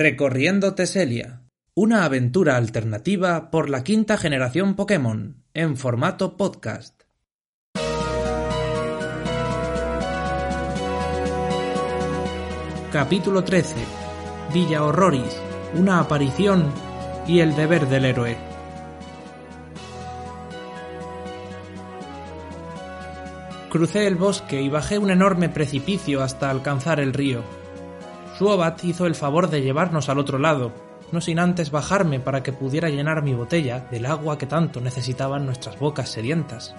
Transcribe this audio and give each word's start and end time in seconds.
Recorriendo 0.00 0.76
Teselia. 0.76 1.42
Una 1.74 2.04
aventura 2.04 2.56
alternativa 2.56 3.50
por 3.50 3.68
la 3.68 3.82
quinta 3.82 4.16
generación 4.16 4.76
Pokémon, 4.76 5.42
en 5.54 5.76
formato 5.76 6.36
podcast. 6.36 7.02
Capítulo 12.92 13.42
13. 13.42 13.74
Villa 14.54 14.84
Horroris. 14.84 15.36
Una 15.74 15.98
aparición 15.98 16.72
y 17.26 17.40
el 17.40 17.56
deber 17.56 17.88
del 17.88 18.04
héroe. 18.04 18.36
Crucé 23.68 24.06
el 24.06 24.14
bosque 24.14 24.62
y 24.62 24.68
bajé 24.68 24.98
un 24.98 25.10
enorme 25.10 25.48
precipicio 25.48 26.22
hasta 26.22 26.50
alcanzar 26.50 27.00
el 27.00 27.12
río. 27.12 27.57
Suobat 28.38 28.84
hizo 28.84 29.06
el 29.06 29.16
favor 29.16 29.50
de 29.50 29.62
llevarnos 29.62 30.08
al 30.08 30.20
otro 30.20 30.38
lado, 30.38 30.70
no 31.10 31.20
sin 31.20 31.40
antes 31.40 31.72
bajarme 31.72 32.20
para 32.20 32.44
que 32.44 32.52
pudiera 32.52 32.88
llenar 32.88 33.20
mi 33.24 33.34
botella 33.34 33.80
del 33.90 34.06
agua 34.06 34.38
que 34.38 34.46
tanto 34.46 34.80
necesitaban 34.80 35.44
nuestras 35.44 35.76
bocas 35.80 36.10
sedientas. 36.10 36.72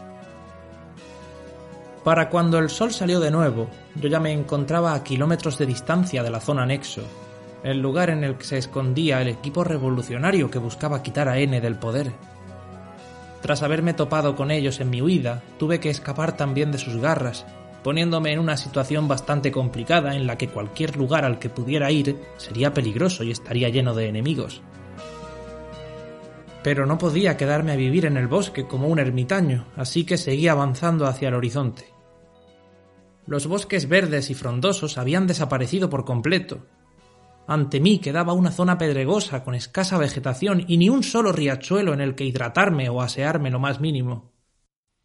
Para 2.06 2.30
cuando 2.30 2.60
el 2.60 2.70
sol 2.70 2.94
salió 2.94 3.20
de 3.20 3.30
nuevo, 3.30 3.68
yo 3.96 4.08
ya 4.08 4.22
me 4.22 4.32
encontraba 4.32 4.94
a 4.94 5.04
kilómetros 5.04 5.58
de 5.58 5.66
distancia 5.66 6.24
de 6.24 6.30
la 6.30 6.40
zona 6.40 6.64
anexo, 6.64 7.02
el 7.62 7.82
lugar 7.82 8.10
en 8.10 8.24
el 8.24 8.36
que 8.38 8.46
se 8.46 8.58
escondía 8.58 9.22
el 9.22 9.28
equipo 9.28 9.66
revolucionario 9.66 10.50
que 10.50 10.60
buscaba 10.60 11.04
quitar 11.04 11.28
a 11.28 11.40
N 11.40 11.60
del 11.60 11.76
poder. 11.76 12.14
Tras 13.42 13.64
haberme 13.64 13.94
topado 13.94 14.38
con 14.38 14.50
ellos 14.50 14.80
en 14.80 14.90
mi 14.90 15.02
huida, 15.02 15.42
tuve 15.58 15.82
que 15.82 15.90
escapar 15.90 16.38
también 16.38 16.72
de 16.72 16.78
sus 16.78 16.96
garras, 16.96 17.46
poniéndome 17.84 18.34
en 18.34 18.40
una 18.40 18.58
situación 18.58 19.08
bastante 19.08 19.52
complicada 19.52 20.16
en 20.16 20.28
la 20.28 20.38
que 20.38 20.50
cualquier 20.50 20.98
lugar 20.98 21.26
al 21.26 21.40
que 21.40 21.50
pudiera 21.50 21.92
ir 21.92 22.20
sería 22.38 22.74
peligroso 22.74 23.24
y 23.24 23.32
estaría 23.32 23.70
lleno 23.70 23.96
de 23.96 24.08
enemigos. 24.08 24.62
Pero 26.64 26.86
no 26.86 26.98
podía 26.98 27.38
quedarme 27.38 27.72
a 27.72 27.78
vivir 27.78 28.06
en 28.06 28.18
el 28.18 28.28
bosque 28.28 28.68
como 28.68 28.88
un 28.88 29.00
ermitaño, 29.00 29.66
así 29.78 30.06
que 30.06 30.18
seguí 30.18 30.48
avanzando 30.48 31.08
hacia 31.08 31.30
el 31.30 31.36
horizonte. 31.36 31.86
Los 33.26 33.48
bosques 33.48 33.88
verdes 33.88 34.30
y 34.30 34.34
frondosos 34.34 34.98
habían 34.98 35.28
desaparecido 35.28 35.90
por 35.90 36.04
completo. 36.04 36.66
Ante 37.48 37.80
mí 37.80 38.00
quedaba 38.00 38.34
una 38.34 38.52
zona 38.52 38.78
pedregosa 38.78 39.44
con 39.44 39.56
escasa 39.56 39.98
vegetación 39.98 40.66
y 40.68 40.78
ni 40.78 40.90
un 40.90 41.04
solo 41.04 41.32
riachuelo 41.32 41.94
en 41.94 42.02
el 42.02 42.16
que 42.16 42.26
hidratarme 42.26 42.90
o 42.90 43.02
asearme 43.02 43.50
lo 43.50 43.60
más 43.60 43.80
mínimo. 43.80 44.29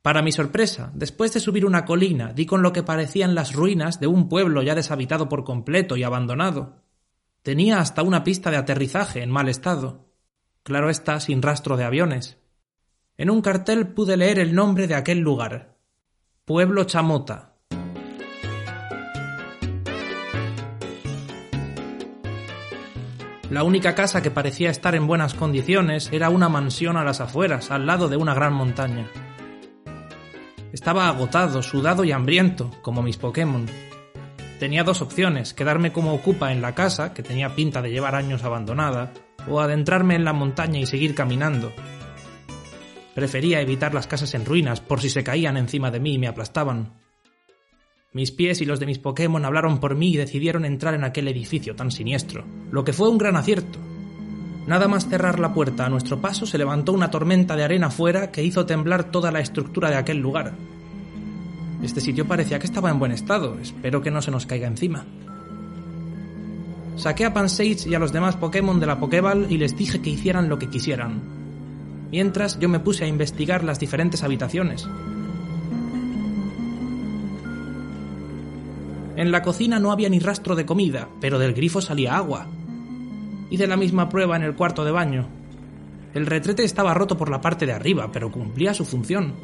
Para 0.04 0.20
mi 0.20 0.32
sorpresa, 0.32 0.90
después 0.92 1.32
de 1.32 1.40
subir 1.40 1.64
una 1.64 1.86
colina, 1.86 2.34
di 2.34 2.44
con 2.44 2.60
lo 2.60 2.74
que 2.74 2.82
parecían 2.82 3.34
las 3.34 3.54
ruinas 3.54 4.00
de 4.00 4.06
un 4.06 4.28
pueblo 4.28 4.60
ya 4.60 4.74
deshabitado 4.74 5.30
por 5.30 5.44
completo 5.44 5.96
y 5.96 6.02
abandonado. 6.02 6.82
Tenía 7.42 7.78
hasta 7.78 8.02
una 8.02 8.22
pista 8.22 8.50
de 8.50 8.58
aterrizaje 8.58 9.22
en 9.22 9.30
mal 9.30 9.48
estado. 9.48 10.10
Claro 10.62 10.90
está, 10.90 11.20
sin 11.20 11.40
rastro 11.40 11.78
de 11.78 11.84
aviones. 11.84 12.36
En 13.16 13.30
un 13.30 13.40
cartel 13.40 13.94
pude 13.94 14.18
leer 14.18 14.38
el 14.40 14.54
nombre 14.54 14.88
de 14.88 14.94
aquel 14.94 15.20
lugar. 15.20 15.78
Pueblo 16.44 16.84
Chamota. 16.84 17.54
La 23.48 23.64
única 23.64 23.94
casa 23.94 24.20
que 24.20 24.30
parecía 24.30 24.68
estar 24.68 24.94
en 24.94 25.06
buenas 25.06 25.32
condiciones 25.32 26.10
era 26.12 26.28
una 26.28 26.50
mansión 26.50 26.98
a 26.98 27.04
las 27.04 27.22
afueras, 27.22 27.70
al 27.70 27.86
lado 27.86 28.10
de 28.10 28.18
una 28.18 28.34
gran 28.34 28.52
montaña. 28.52 29.10
Estaba 30.74 31.06
agotado, 31.06 31.62
sudado 31.62 32.02
y 32.02 32.10
hambriento, 32.10 32.68
como 32.82 33.00
mis 33.00 33.16
Pokémon. 33.16 33.64
Tenía 34.58 34.82
dos 34.82 35.02
opciones, 35.02 35.54
quedarme 35.54 35.92
como 35.92 36.12
ocupa 36.12 36.50
en 36.50 36.62
la 36.62 36.74
casa, 36.74 37.14
que 37.14 37.22
tenía 37.22 37.54
pinta 37.54 37.80
de 37.80 37.92
llevar 37.92 38.16
años 38.16 38.42
abandonada, 38.42 39.12
o 39.48 39.60
adentrarme 39.60 40.16
en 40.16 40.24
la 40.24 40.32
montaña 40.32 40.80
y 40.80 40.86
seguir 40.86 41.14
caminando. 41.14 41.72
Prefería 43.14 43.60
evitar 43.60 43.94
las 43.94 44.08
casas 44.08 44.34
en 44.34 44.44
ruinas 44.44 44.80
por 44.80 45.00
si 45.00 45.10
se 45.10 45.22
caían 45.22 45.56
encima 45.56 45.92
de 45.92 46.00
mí 46.00 46.14
y 46.14 46.18
me 46.18 46.26
aplastaban. 46.26 46.94
Mis 48.12 48.32
pies 48.32 48.60
y 48.60 48.64
los 48.64 48.80
de 48.80 48.86
mis 48.86 48.98
Pokémon 48.98 49.44
hablaron 49.44 49.78
por 49.78 49.94
mí 49.94 50.10
y 50.14 50.16
decidieron 50.16 50.64
entrar 50.64 50.94
en 50.94 51.04
aquel 51.04 51.28
edificio 51.28 51.76
tan 51.76 51.92
siniestro, 51.92 52.44
lo 52.72 52.82
que 52.82 52.92
fue 52.92 53.08
un 53.08 53.18
gran 53.18 53.36
acierto. 53.36 53.78
Nada 54.66 54.88
más 54.88 55.08
cerrar 55.08 55.40
la 55.40 55.52
puerta 55.52 55.84
a 55.84 55.90
nuestro 55.90 56.20
paso 56.20 56.46
se 56.46 56.56
levantó 56.56 56.92
una 56.92 57.10
tormenta 57.10 57.54
de 57.54 57.64
arena 57.64 57.90
fuera 57.90 58.30
que 58.30 58.42
hizo 58.42 58.64
temblar 58.64 59.04
toda 59.04 59.30
la 59.30 59.40
estructura 59.40 59.90
de 59.90 59.96
aquel 59.96 60.18
lugar. 60.18 60.54
Este 61.82 62.00
sitio 62.00 62.26
parecía 62.26 62.58
que 62.58 62.66
estaba 62.66 62.90
en 62.90 62.98
buen 62.98 63.12
estado, 63.12 63.58
espero 63.60 64.00
que 64.00 64.10
no 64.10 64.22
se 64.22 64.30
nos 64.30 64.46
caiga 64.46 64.66
encima. 64.66 65.04
Saqué 66.96 67.26
a 67.26 67.34
Pansage 67.34 67.88
y 67.88 67.94
a 67.94 67.98
los 67.98 68.12
demás 68.12 68.36
Pokémon 68.36 68.80
de 68.80 68.86
la 68.86 68.98
Pokéball 68.98 69.50
y 69.50 69.58
les 69.58 69.76
dije 69.76 70.00
que 70.00 70.10
hicieran 70.10 70.48
lo 70.48 70.58
que 70.58 70.70
quisieran. 70.70 71.20
Mientras 72.10 72.58
yo 72.58 72.68
me 72.68 72.80
puse 72.80 73.04
a 73.04 73.08
investigar 73.08 73.64
las 73.64 73.80
diferentes 73.80 74.22
habitaciones. 74.22 74.88
En 79.16 79.30
la 79.30 79.42
cocina 79.42 79.78
no 79.78 79.92
había 79.92 80.08
ni 80.08 80.20
rastro 80.20 80.56
de 80.56 80.64
comida, 80.64 81.08
pero 81.20 81.38
del 81.38 81.52
grifo 81.52 81.80
salía 81.80 82.16
agua. 82.16 82.46
Hice 83.50 83.66
la 83.66 83.76
misma 83.76 84.08
prueba 84.08 84.36
en 84.36 84.42
el 84.42 84.54
cuarto 84.54 84.84
de 84.84 84.90
baño. 84.90 85.28
El 86.14 86.26
retrete 86.26 86.64
estaba 86.64 86.94
roto 86.94 87.16
por 87.16 87.30
la 87.30 87.40
parte 87.40 87.66
de 87.66 87.72
arriba, 87.72 88.10
pero 88.12 88.30
cumplía 88.30 88.72
su 88.74 88.84
función. 88.84 89.34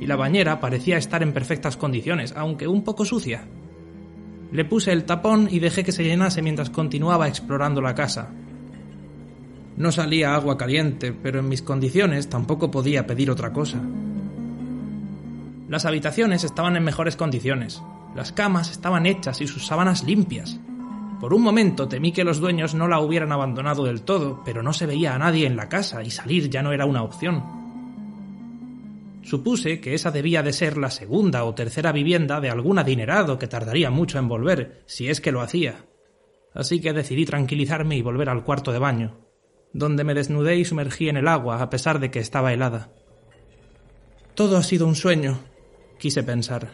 Y 0.00 0.06
la 0.06 0.16
bañera 0.16 0.60
parecía 0.60 0.96
estar 0.96 1.22
en 1.22 1.32
perfectas 1.32 1.76
condiciones, 1.76 2.34
aunque 2.36 2.66
un 2.66 2.82
poco 2.84 3.04
sucia. 3.04 3.44
Le 4.52 4.64
puse 4.64 4.92
el 4.92 5.04
tapón 5.04 5.48
y 5.50 5.60
dejé 5.60 5.84
que 5.84 5.92
se 5.92 6.02
llenase 6.02 6.42
mientras 6.42 6.70
continuaba 6.70 7.28
explorando 7.28 7.80
la 7.80 7.94
casa. 7.94 8.30
No 9.76 9.92
salía 9.92 10.34
agua 10.34 10.58
caliente, 10.58 11.12
pero 11.12 11.38
en 11.38 11.48
mis 11.48 11.62
condiciones 11.62 12.28
tampoco 12.28 12.70
podía 12.70 13.06
pedir 13.06 13.30
otra 13.30 13.52
cosa. 13.52 13.80
Las 15.68 15.84
habitaciones 15.84 16.42
estaban 16.42 16.76
en 16.76 16.82
mejores 16.82 17.14
condiciones. 17.14 17.80
Las 18.16 18.32
camas 18.32 18.72
estaban 18.72 19.06
hechas 19.06 19.40
y 19.40 19.46
sus 19.46 19.66
sábanas 19.66 20.02
limpias. 20.02 20.58
Por 21.20 21.34
un 21.34 21.42
momento 21.42 21.86
temí 21.86 22.12
que 22.12 22.24
los 22.24 22.40
dueños 22.40 22.74
no 22.74 22.88
la 22.88 23.00
hubieran 23.00 23.30
abandonado 23.30 23.84
del 23.84 24.02
todo, 24.02 24.42
pero 24.42 24.62
no 24.62 24.72
se 24.72 24.86
veía 24.86 25.14
a 25.14 25.18
nadie 25.18 25.46
en 25.46 25.56
la 25.56 25.68
casa 25.68 26.02
y 26.02 26.10
salir 26.10 26.48
ya 26.48 26.62
no 26.62 26.72
era 26.72 26.86
una 26.86 27.02
opción. 27.02 27.60
Supuse 29.22 29.82
que 29.82 29.92
esa 29.92 30.10
debía 30.10 30.42
de 30.42 30.54
ser 30.54 30.78
la 30.78 30.90
segunda 30.90 31.44
o 31.44 31.54
tercera 31.54 31.92
vivienda 31.92 32.40
de 32.40 32.48
algún 32.48 32.78
adinerado 32.78 33.38
que 33.38 33.48
tardaría 33.48 33.90
mucho 33.90 34.18
en 34.18 34.28
volver, 34.28 34.82
si 34.86 35.10
es 35.10 35.20
que 35.20 35.30
lo 35.30 35.42
hacía. 35.42 35.84
Así 36.54 36.80
que 36.80 36.94
decidí 36.94 37.26
tranquilizarme 37.26 37.96
y 37.96 38.02
volver 38.02 38.30
al 38.30 38.42
cuarto 38.42 38.72
de 38.72 38.78
baño, 38.78 39.18
donde 39.74 40.04
me 40.04 40.14
desnudé 40.14 40.56
y 40.56 40.64
sumergí 40.64 41.10
en 41.10 41.18
el 41.18 41.28
agua 41.28 41.60
a 41.60 41.68
pesar 41.68 42.00
de 42.00 42.10
que 42.10 42.18
estaba 42.18 42.54
helada. 42.54 42.92
Todo 44.34 44.56
ha 44.56 44.62
sido 44.62 44.86
un 44.86 44.96
sueño, 44.96 45.38
quise 45.98 46.22
pensar. 46.22 46.70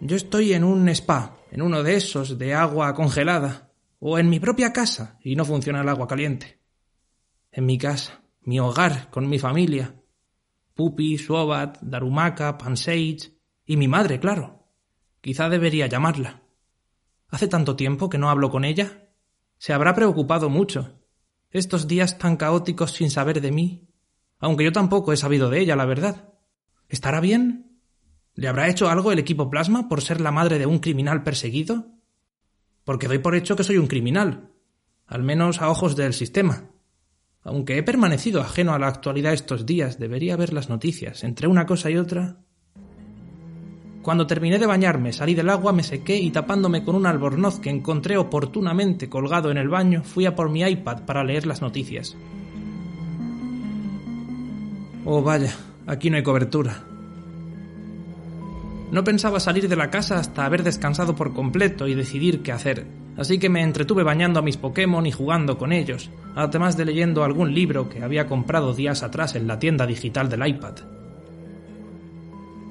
Yo 0.00 0.16
estoy 0.16 0.52
en 0.52 0.64
un 0.64 0.88
spa, 0.88 1.36
en 1.52 1.62
uno 1.62 1.84
de 1.84 1.94
esos 1.94 2.38
de 2.38 2.54
agua 2.54 2.92
congelada, 2.94 3.67
o 4.00 4.18
en 4.18 4.28
mi 4.28 4.40
propia 4.40 4.72
casa 4.72 5.18
y 5.22 5.36
no 5.36 5.44
funciona 5.44 5.80
el 5.80 5.88
agua 5.88 6.06
caliente. 6.06 6.60
En 7.50 7.66
mi 7.66 7.78
casa, 7.78 8.22
mi 8.42 8.60
hogar, 8.60 9.10
con 9.10 9.28
mi 9.28 9.38
familia. 9.38 9.94
Pupi, 10.74 11.18
Suobat, 11.18 11.78
Darumaka, 11.82 12.56
Pansage 12.56 13.32
y 13.64 13.76
mi 13.76 13.88
madre, 13.88 14.20
claro. 14.20 14.68
Quizá 15.20 15.48
debería 15.48 15.86
llamarla. 15.86 16.42
Hace 17.28 17.48
tanto 17.48 17.76
tiempo 17.76 18.08
que 18.08 18.18
no 18.18 18.30
hablo 18.30 18.50
con 18.50 18.64
ella. 18.64 19.10
Se 19.58 19.72
habrá 19.72 19.94
preocupado 19.94 20.48
mucho. 20.48 21.02
Estos 21.50 21.88
días 21.88 22.18
tan 22.18 22.36
caóticos 22.36 22.92
sin 22.92 23.10
saber 23.10 23.40
de 23.40 23.50
mí. 23.50 23.88
Aunque 24.38 24.64
yo 24.64 24.72
tampoco 24.72 25.12
he 25.12 25.16
sabido 25.16 25.50
de 25.50 25.60
ella, 25.60 25.74
la 25.74 25.84
verdad. 25.84 26.32
¿Estará 26.88 27.20
bien? 27.20 27.80
¿Le 28.34 28.46
habrá 28.46 28.68
hecho 28.68 28.88
algo 28.88 29.10
el 29.10 29.18
equipo 29.18 29.50
Plasma 29.50 29.88
por 29.88 30.00
ser 30.00 30.20
la 30.20 30.30
madre 30.30 30.58
de 30.58 30.66
un 30.66 30.78
criminal 30.78 31.24
perseguido? 31.24 31.97
Porque 32.88 33.06
doy 33.06 33.18
por 33.18 33.34
hecho 33.34 33.54
que 33.54 33.64
soy 33.64 33.76
un 33.76 33.86
criminal, 33.86 34.48
al 35.06 35.22
menos 35.22 35.60
a 35.60 35.68
ojos 35.68 35.94
del 35.94 36.14
sistema. 36.14 36.70
Aunque 37.42 37.76
he 37.76 37.82
permanecido 37.82 38.40
ajeno 38.40 38.72
a 38.72 38.78
la 38.78 38.86
actualidad 38.86 39.34
estos 39.34 39.66
días, 39.66 39.98
debería 39.98 40.38
ver 40.38 40.54
las 40.54 40.70
noticias. 40.70 41.22
Entre 41.22 41.48
una 41.48 41.66
cosa 41.66 41.90
y 41.90 41.98
otra. 41.98 42.38
Cuando 44.00 44.26
terminé 44.26 44.58
de 44.58 44.64
bañarme, 44.64 45.12
salí 45.12 45.34
del 45.34 45.50
agua, 45.50 45.74
me 45.74 45.82
sequé 45.82 46.16
y 46.16 46.30
tapándome 46.30 46.82
con 46.82 46.96
un 46.96 47.04
albornoz 47.04 47.60
que 47.60 47.68
encontré 47.68 48.16
oportunamente 48.16 49.10
colgado 49.10 49.50
en 49.50 49.58
el 49.58 49.68
baño, 49.68 50.02
fui 50.02 50.24
a 50.24 50.34
por 50.34 50.48
mi 50.48 50.62
iPad 50.62 51.04
para 51.04 51.24
leer 51.24 51.46
las 51.46 51.60
noticias. 51.60 52.16
Oh, 55.04 55.20
vaya, 55.20 55.54
aquí 55.86 56.08
no 56.08 56.16
hay 56.16 56.22
cobertura. 56.22 56.84
No 58.90 59.04
pensaba 59.04 59.38
salir 59.38 59.68
de 59.68 59.76
la 59.76 59.90
casa 59.90 60.18
hasta 60.18 60.44
haber 60.44 60.62
descansado 60.62 61.14
por 61.14 61.34
completo 61.34 61.86
y 61.86 61.94
decidir 61.94 62.42
qué 62.42 62.52
hacer, 62.52 62.86
así 63.16 63.38
que 63.38 63.50
me 63.50 63.62
entretuve 63.62 64.02
bañando 64.02 64.38
a 64.38 64.42
mis 64.42 64.56
Pokémon 64.56 65.04
y 65.06 65.12
jugando 65.12 65.58
con 65.58 65.72
ellos, 65.72 66.10
además 66.34 66.76
de 66.76 66.86
leyendo 66.86 67.22
algún 67.22 67.54
libro 67.54 67.88
que 67.88 68.02
había 68.02 68.26
comprado 68.26 68.74
días 68.74 69.02
atrás 69.02 69.34
en 69.34 69.46
la 69.46 69.58
tienda 69.58 69.86
digital 69.86 70.30
del 70.30 70.46
iPad. 70.46 70.74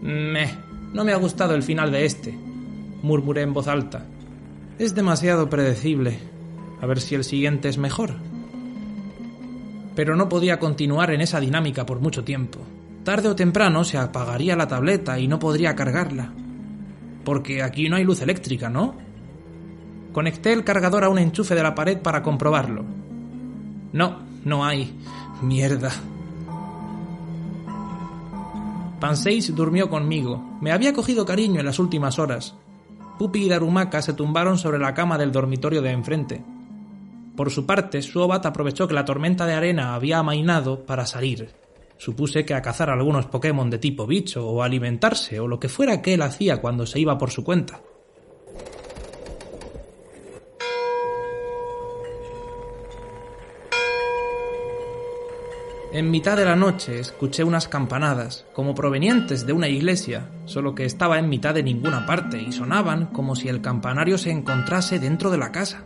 Meh, 0.01 0.49
no 0.93 1.03
me 1.03 1.11
ha 1.11 1.17
gustado 1.17 1.53
el 1.53 1.63
final 1.63 1.91
de 1.91 2.05
este, 2.05 2.37
murmuré 3.01 3.41
en 3.41 3.53
voz 3.53 3.67
alta. 3.67 4.05
Es 4.79 4.95
demasiado 4.95 5.49
predecible. 5.49 6.19
A 6.81 6.85
ver 6.85 7.01
si 7.01 7.15
el 7.15 7.23
siguiente 7.23 7.69
es 7.69 7.77
mejor. 7.77 8.11
Pero 9.95 10.15
no 10.15 10.29
podía 10.29 10.59
continuar 10.59 11.11
en 11.11 11.21
esa 11.21 11.39
dinámica 11.39 11.85
por 11.85 11.99
mucho 11.99 12.23
tiempo. 12.23 12.59
Tarde 13.07 13.29
o 13.29 13.37
temprano 13.37 13.85
se 13.85 13.97
apagaría 13.97 14.57
la 14.57 14.67
tableta 14.67 15.17
y 15.17 15.29
no 15.29 15.39
podría 15.39 15.73
cargarla. 15.77 16.33
Porque 17.23 17.63
aquí 17.63 17.87
no 17.87 17.95
hay 17.95 18.03
luz 18.03 18.21
eléctrica, 18.21 18.69
¿no? 18.69 18.95
Conecté 20.11 20.51
el 20.51 20.65
cargador 20.65 21.05
a 21.05 21.09
un 21.09 21.17
enchufe 21.17 21.55
de 21.55 21.63
la 21.63 21.73
pared 21.73 21.99
para 22.01 22.21
comprobarlo. 22.21 22.83
No, 23.93 24.23
no 24.43 24.65
hay. 24.65 24.93
Mierda. 25.41 25.89
Panseis 28.99 29.55
durmió 29.55 29.89
conmigo. 29.89 30.57
Me 30.59 30.73
había 30.73 30.91
cogido 30.91 31.25
cariño 31.25 31.61
en 31.61 31.65
las 31.65 31.79
últimas 31.79 32.19
horas. 32.19 32.55
Pupi 33.17 33.45
y 33.45 33.47
Darumaka 33.47 34.01
se 34.01 34.15
tumbaron 34.15 34.57
sobre 34.57 34.79
la 34.79 34.93
cama 34.93 35.17
del 35.17 35.31
dormitorio 35.31 35.81
de 35.81 35.91
enfrente. 35.91 36.43
Por 37.37 37.51
su 37.51 37.65
parte, 37.65 38.01
Suobat 38.01 38.45
aprovechó 38.45 38.85
que 38.85 38.95
la 38.95 39.05
tormenta 39.05 39.45
de 39.45 39.53
arena 39.53 39.95
había 39.95 40.17
amainado 40.17 40.85
para 40.85 41.05
salir. 41.05 41.66
Supuse 41.97 42.45
que 42.45 42.53
a 42.53 42.61
cazar 42.61 42.89
algunos 42.89 43.25
Pokémon 43.25 43.69
de 43.69 43.79
tipo 43.79 44.05
bicho 44.05 44.47
o 44.47 44.63
alimentarse 44.63 45.39
o 45.39 45.47
lo 45.47 45.59
que 45.59 45.69
fuera 45.69 46.01
que 46.01 46.13
él 46.13 46.21
hacía 46.21 46.61
cuando 46.61 46.85
se 46.85 46.99
iba 46.99 47.17
por 47.17 47.31
su 47.31 47.43
cuenta. 47.43 47.81
En 55.97 56.11
mitad 56.11 56.37
de 56.37 56.45
la 56.45 56.55
noche 56.55 56.99
escuché 56.99 57.43
unas 57.43 57.67
campanadas, 57.67 58.45
como 58.53 58.75
provenientes 58.75 59.47
de 59.47 59.53
una 59.53 59.67
iglesia, 59.67 60.29
solo 60.45 60.75
que 60.75 60.85
estaba 60.85 61.17
en 61.17 61.27
mitad 61.27 61.55
de 61.55 61.63
ninguna 61.63 62.05
parte 62.05 62.39
y 62.39 62.51
sonaban 62.51 63.07
como 63.07 63.35
si 63.35 63.47
el 63.47 63.61
campanario 63.61 64.19
se 64.19 64.29
encontrase 64.29 64.99
dentro 64.99 65.31
de 65.31 65.37
la 65.39 65.51
casa. 65.51 65.85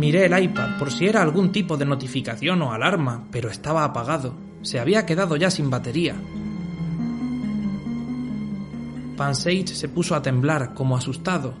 Miré 0.00 0.24
el 0.24 0.44
iPad 0.44 0.78
por 0.78 0.90
si 0.90 1.06
era 1.06 1.20
algún 1.20 1.52
tipo 1.52 1.76
de 1.76 1.84
notificación 1.84 2.62
o 2.62 2.72
alarma, 2.72 3.26
pero 3.30 3.50
estaba 3.50 3.84
apagado. 3.84 4.32
Se 4.62 4.80
había 4.80 5.04
quedado 5.04 5.36
ya 5.36 5.50
sin 5.50 5.68
batería. 5.68 6.14
Pansage 9.18 9.66
se 9.66 9.90
puso 9.90 10.14
a 10.14 10.22
temblar, 10.22 10.72
como 10.72 10.96
asustado. 10.96 11.52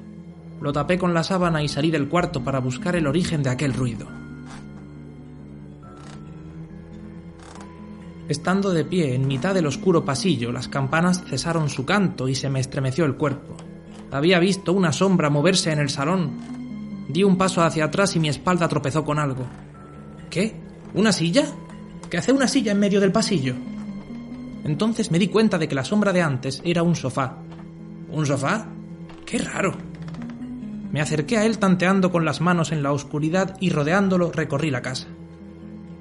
Lo 0.58 0.72
tapé 0.72 0.96
con 0.96 1.12
la 1.12 1.22
sábana 1.22 1.62
y 1.62 1.68
salí 1.68 1.90
del 1.90 2.08
cuarto 2.08 2.42
para 2.42 2.60
buscar 2.60 2.96
el 2.96 3.06
origen 3.06 3.42
de 3.42 3.50
aquel 3.50 3.74
ruido. 3.74 4.06
Estando 8.26 8.70
de 8.70 8.86
pie 8.86 9.14
en 9.14 9.26
mitad 9.26 9.52
del 9.52 9.66
oscuro 9.66 10.06
pasillo, 10.06 10.50
las 10.50 10.68
campanas 10.68 11.24
cesaron 11.28 11.68
su 11.68 11.84
canto 11.84 12.26
y 12.26 12.34
se 12.34 12.48
me 12.48 12.60
estremeció 12.60 13.04
el 13.04 13.16
cuerpo. 13.16 13.54
Había 14.10 14.38
visto 14.38 14.72
una 14.72 14.92
sombra 14.92 15.28
moverse 15.28 15.72
en 15.72 15.78
el 15.78 15.90
salón, 15.90 16.59
Di 17.10 17.24
un 17.24 17.36
paso 17.36 17.62
hacia 17.62 17.86
atrás 17.86 18.14
y 18.14 18.20
mi 18.20 18.28
espalda 18.28 18.68
tropezó 18.68 19.04
con 19.04 19.18
algo. 19.18 19.44
¿Qué? 20.30 20.54
¿Una 20.94 21.10
silla? 21.10 21.44
¿Qué 22.08 22.18
hace 22.18 22.32
una 22.32 22.46
silla 22.46 22.70
en 22.70 22.78
medio 22.78 23.00
del 23.00 23.10
pasillo? 23.10 23.54
Entonces 24.64 25.10
me 25.10 25.18
di 25.18 25.26
cuenta 25.26 25.58
de 25.58 25.66
que 25.66 25.74
la 25.74 25.84
sombra 25.84 26.12
de 26.12 26.22
antes 26.22 26.62
era 26.64 26.84
un 26.84 26.94
sofá. 26.94 27.38
¿Un 28.10 28.26
sofá? 28.26 28.68
¡Qué 29.26 29.38
raro! 29.38 29.76
Me 30.92 31.00
acerqué 31.00 31.36
a 31.36 31.46
él 31.46 31.58
tanteando 31.58 32.12
con 32.12 32.24
las 32.24 32.40
manos 32.40 32.70
en 32.70 32.82
la 32.82 32.92
oscuridad 32.92 33.56
y 33.60 33.70
rodeándolo 33.70 34.30
recorrí 34.30 34.70
la 34.70 34.82
casa. 34.82 35.08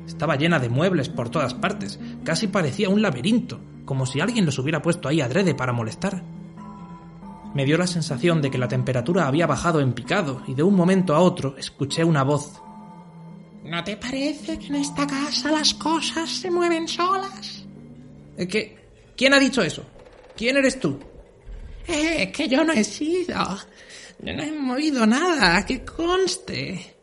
Estaba 0.05 0.35
llena 0.35 0.59
de 0.59 0.69
muebles 0.69 1.09
por 1.09 1.29
todas 1.29 1.55
partes, 1.55 1.99
casi 2.23 2.47
parecía 2.47 2.89
un 2.89 3.01
laberinto, 3.01 3.59
como 3.85 4.05
si 4.05 4.19
alguien 4.19 4.45
los 4.45 4.59
hubiera 4.59 4.81
puesto 4.81 5.07
ahí 5.07 5.21
adrede 5.21 5.55
para 5.55 5.73
molestar. 5.73 6.23
Me 7.53 7.65
dio 7.65 7.77
la 7.77 7.87
sensación 7.87 8.41
de 8.41 8.51
que 8.51 8.57
la 8.57 8.67
temperatura 8.67 9.27
había 9.27 9.47
bajado 9.47 9.79
en 9.79 9.93
picado 9.93 10.43
y 10.47 10.53
de 10.53 10.63
un 10.63 10.75
momento 10.75 11.15
a 11.15 11.19
otro 11.19 11.55
escuché 11.57 12.03
una 12.03 12.23
voz. 12.23 12.61
¿No 13.63 13.83
te 13.83 13.97
parece 13.97 14.57
que 14.57 14.67
en 14.67 14.75
esta 14.75 15.05
casa 15.05 15.51
las 15.51 15.73
cosas 15.73 16.29
se 16.29 16.49
mueven 16.49 16.87
solas? 16.87 17.65
Eh, 18.37 18.47
¿Qué? 18.47 18.77
¿Quién 19.17 19.33
ha 19.33 19.39
dicho 19.39 19.61
eso? 19.61 19.83
¿Quién 20.37 20.57
eres 20.57 20.79
tú? 20.79 20.99
Eh, 21.87 22.31
que 22.31 22.47
yo 22.47 22.63
no 22.63 22.71
he 22.71 22.83
sido. 22.83 23.35
Yo 24.19 24.33
no 24.33 24.43
he 24.43 24.51
movido 24.51 25.05
nada, 25.05 25.65
que 25.65 25.83
conste. 25.83 26.95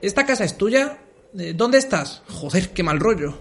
¿Esta 0.00 0.24
casa 0.24 0.44
es 0.44 0.56
tuya? 0.56 0.98
Eh, 1.38 1.52
¿Dónde 1.54 1.78
estás? 1.78 2.22
Joder, 2.28 2.70
qué 2.70 2.82
mal 2.82 3.00
rollo. 3.00 3.38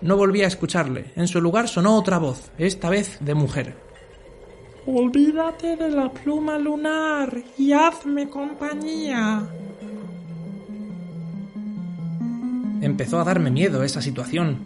No 0.00 0.16
volví 0.16 0.42
a 0.42 0.46
escucharle. 0.46 1.12
En 1.16 1.28
su 1.28 1.40
lugar 1.40 1.68
sonó 1.68 1.96
otra 1.96 2.18
voz, 2.18 2.50
esta 2.58 2.88
vez 2.90 3.18
de 3.20 3.34
mujer. 3.34 3.85
Olvídate 4.88 5.74
de 5.74 5.90
la 5.90 6.08
pluma 6.12 6.56
lunar 6.58 7.42
y 7.58 7.72
hazme 7.72 8.28
compañía. 8.28 9.42
Empezó 12.80 13.18
a 13.18 13.24
darme 13.24 13.50
miedo 13.50 13.82
esa 13.82 14.00
situación. 14.00 14.58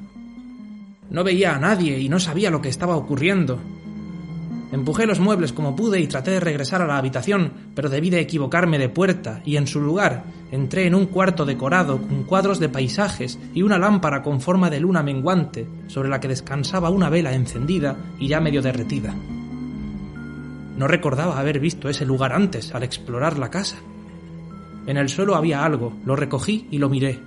No 1.08 1.25
veía 1.25 1.56
a 1.56 1.58
nadie 1.58 1.99
y 2.00 2.11
no 2.11 2.20
sabía 2.20 2.50
lo 2.50 2.61
que 2.61 2.69
estaba 2.69 2.96
ocurriendo. 2.96 3.58
Empujé 4.72 5.06
los 5.06 5.20
muebles 5.20 5.55
como 5.55 5.75
pude 5.75 6.00
y 6.00 6.06
traté 6.06 6.32
de 6.32 6.40
regresar 6.40 6.82
a 6.82 6.87
la 6.87 6.99
habitación, 6.99 7.55
pero 7.75 7.88
debí 7.88 8.11
de 8.11 8.20
equivocarme 8.20 8.78
de 8.78 8.90
puerta 8.90 9.40
y 9.46 9.56
en 9.56 9.67
su 9.67 9.81
lugar 9.81 10.25
entré 10.52 10.87
en 10.87 10.94
un 10.94 11.06
cuarto 11.06 11.46
decorado 11.46 11.96
con 11.96 12.25
cuadros 12.25 12.61
de 12.61 12.69
paisajes 12.69 13.39
y 13.55 13.62
una 13.62 13.79
lámpara 13.79 14.22
con 14.22 14.43
forma 14.43 14.69
de 14.69 14.81
luna 14.81 15.03
menguante 15.03 15.67
sobre 15.86 16.10
la 16.10 16.20
que 16.20 16.29
descansaba 16.29 16.91
una 16.91 17.08
vela 17.08 17.32
encendida 17.32 17.96
y 18.19 18.29
ya 18.29 18.39
medio 18.39 18.60
derretida. 18.60 19.15
No 20.81 20.89
recordaba 20.89 21.39
haber 21.39 21.60
visto 21.60 21.91
ese 21.91 22.06
lugar 22.06 22.32
antes 22.32 22.75
al 22.75 22.82
explorar 22.84 23.39
la 23.39 23.51
casa. 23.51 23.77
En 24.87 24.96
el 24.96 25.10
suelo 25.10 25.34
había 25.34 25.63
algo, 25.63 25.93
lo 26.06 26.17
recogí 26.17 26.69
y 26.70 26.79
lo 26.79 26.89
miré. 26.89 27.20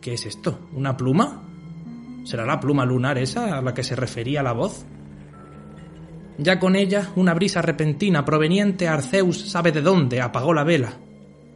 ¿Qué 0.00 0.14
es 0.14 0.24
esto? 0.24 0.58
¿Una 0.72 0.96
pluma? 0.96 1.42
¿Será 2.24 2.46
la 2.46 2.58
pluma 2.58 2.86
lunar 2.86 3.18
esa 3.18 3.58
a 3.58 3.60
la 3.60 3.74
que 3.74 3.84
se 3.84 3.94
refería 3.94 4.42
la 4.42 4.52
voz? 4.52 4.86
Ya 6.38 6.58
con 6.58 6.76
ella, 6.76 7.10
una 7.14 7.34
brisa 7.34 7.60
repentina 7.60 8.24
proveniente 8.24 8.88
Arceus 8.88 9.50
sabe 9.50 9.70
de 9.70 9.82
dónde 9.82 10.22
apagó 10.22 10.54
la 10.54 10.64
vela. 10.64 10.94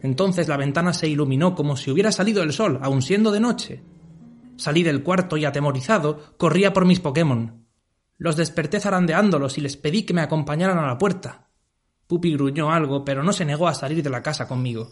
Entonces 0.02 0.48
la 0.48 0.58
ventana 0.58 0.92
se 0.92 1.08
iluminó 1.08 1.54
como 1.54 1.78
si 1.78 1.90
hubiera 1.90 2.12
salido 2.12 2.42
el 2.42 2.52
sol, 2.52 2.78
aun 2.82 3.00
siendo 3.00 3.32
de 3.32 3.40
noche. 3.40 3.82
Salí 4.56 4.82
del 4.82 5.02
cuarto 5.02 5.38
y 5.38 5.46
atemorizado 5.46 6.36
corría 6.36 6.74
por 6.74 6.84
mis 6.84 7.00
Pokémon. 7.00 7.65
Los 8.18 8.36
desperté 8.36 8.80
zarandeándolos 8.80 9.58
y 9.58 9.60
les 9.60 9.76
pedí 9.76 10.04
que 10.04 10.14
me 10.14 10.22
acompañaran 10.22 10.78
a 10.78 10.86
la 10.86 10.98
puerta. 10.98 11.48
Pupi 12.06 12.32
gruñó 12.32 12.70
algo, 12.70 13.04
pero 13.04 13.22
no 13.22 13.32
se 13.32 13.44
negó 13.44 13.68
a 13.68 13.74
salir 13.74 14.02
de 14.02 14.10
la 14.10 14.22
casa 14.22 14.46
conmigo. 14.46 14.90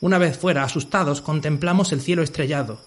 Una 0.00 0.18
vez 0.18 0.36
fuera, 0.36 0.64
asustados, 0.64 1.22
contemplamos 1.22 1.92
el 1.92 2.00
cielo 2.00 2.22
estrellado. 2.22 2.80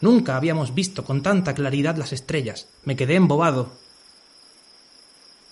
Nunca 0.00 0.36
habíamos 0.36 0.74
visto 0.74 1.04
con 1.04 1.22
tanta 1.22 1.54
claridad 1.54 1.96
las 1.96 2.12
estrellas. 2.12 2.68
Me 2.84 2.96
quedé 2.96 3.16
embobado. 3.16 3.72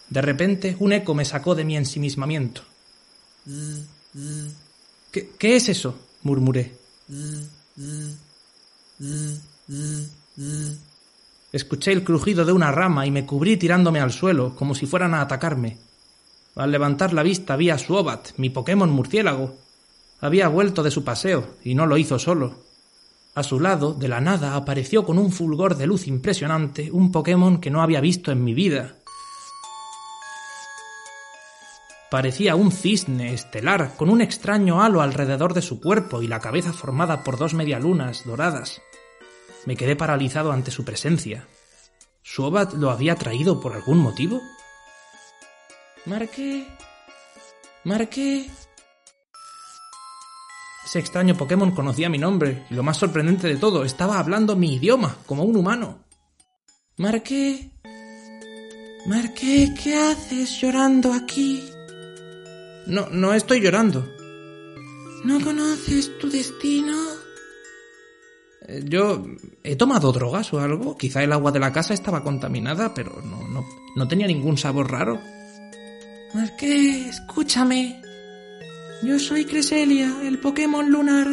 De 0.08 0.22
repente, 0.22 0.76
un 0.78 0.92
eco 0.92 1.14
me 1.14 1.24
sacó 1.24 1.54
de 1.54 1.64
mi 1.64 1.76
ensimismamiento. 1.76 2.62
¿Qué, 5.12 5.30
qué 5.38 5.56
es 5.56 5.68
eso? 5.68 5.98
murmuré. 6.22 6.74
Escuché 11.52 11.92
el 11.92 12.04
crujido 12.04 12.44
de 12.44 12.52
una 12.52 12.70
rama 12.70 13.06
y 13.06 13.10
me 13.10 13.26
cubrí 13.26 13.56
tirándome 13.56 14.00
al 14.00 14.12
suelo, 14.12 14.54
como 14.54 14.74
si 14.74 14.86
fueran 14.86 15.14
a 15.14 15.20
atacarme. 15.20 15.78
Al 16.54 16.70
levantar 16.70 17.12
la 17.12 17.22
vista 17.22 17.56
vi 17.56 17.70
a 17.70 17.78
Suobat, 17.78 18.30
mi 18.36 18.50
Pokémon 18.50 18.90
murciélago. 18.90 19.56
Había 20.20 20.48
vuelto 20.48 20.82
de 20.82 20.90
su 20.90 21.02
paseo, 21.02 21.56
y 21.64 21.74
no 21.74 21.86
lo 21.86 21.96
hizo 21.96 22.18
solo. 22.18 22.54
A 23.34 23.42
su 23.42 23.58
lado, 23.58 23.94
de 23.94 24.08
la 24.08 24.20
nada, 24.20 24.54
apareció 24.54 25.04
con 25.04 25.18
un 25.18 25.32
fulgor 25.32 25.76
de 25.76 25.86
luz 25.86 26.06
impresionante 26.06 26.90
un 26.90 27.10
Pokémon 27.10 27.60
que 27.60 27.70
no 27.70 27.82
había 27.82 28.00
visto 28.00 28.30
en 28.30 28.44
mi 28.44 28.54
vida. 28.54 28.96
Parecía 32.10 32.56
un 32.56 32.72
cisne 32.72 33.32
estelar 33.32 33.96
con 33.96 34.10
un 34.10 34.20
extraño 34.20 34.82
halo 34.82 35.00
alrededor 35.00 35.54
de 35.54 35.62
su 35.62 35.80
cuerpo 35.80 36.22
y 36.22 36.26
la 36.26 36.40
cabeza 36.40 36.72
formada 36.72 37.22
por 37.22 37.38
dos 37.38 37.54
medialunas 37.54 38.24
doradas. 38.24 38.82
Me 39.66 39.76
quedé 39.76 39.96
paralizado 39.96 40.52
ante 40.52 40.70
su 40.70 40.84
presencia. 40.84 41.46
¿Suobat 42.22 42.74
lo 42.74 42.90
había 42.90 43.14
traído 43.16 43.60
por 43.60 43.74
algún 43.74 43.98
motivo? 43.98 44.40
Marqué. 46.06 46.66
Marqué. 47.84 48.46
Ese 50.84 50.98
extraño 50.98 51.36
Pokémon 51.36 51.70
conocía 51.70 52.08
mi 52.08 52.18
nombre, 52.18 52.66
y 52.70 52.74
lo 52.74 52.82
más 52.82 52.96
sorprendente 52.96 53.46
de 53.46 53.56
todo, 53.56 53.84
estaba 53.84 54.18
hablando 54.18 54.56
mi 54.56 54.74
idioma, 54.74 55.16
como 55.26 55.44
un 55.44 55.56
humano. 55.56 56.04
Marqué. 56.96 57.70
Marqué, 59.06 59.72
¿qué 59.82 59.96
haces 59.96 60.60
llorando 60.60 61.12
aquí? 61.12 61.70
No, 62.86 63.08
no 63.10 63.32
estoy 63.34 63.60
llorando. 63.60 64.06
¿No 65.24 65.40
conoces 65.40 66.18
tu 66.18 66.30
destino? 66.30 67.19
Yo 68.84 69.24
he 69.64 69.76
tomado 69.76 70.12
drogas 70.12 70.52
o 70.52 70.60
algo. 70.60 70.96
Quizá 70.96 71.22
el 71.22 71.32
agua 71.32 71.52
de 71.52 71.60
la 71.60 71.72
casa 71.72 71.94
estaba 71.94 72.22
contaminada, 72.22 72.94
pero 72.94 73.20
no, 73.22 73.48
no, 73.48 73.64
no 73.96 74.08
tenía 74.08 74.26
ningún 74.26 74.56
sabor 74.56 74.90
raro. 74.90 75.20
Marqué, 76.34 77.08
escúchame. 77.08 78.00
Yo 79.02 79.18
soy 79.18 79.44
Creselia, 79.44 80.20
el 80.22 80.38
Pokémon 80.38 80.90
lunar. 80.90 81.26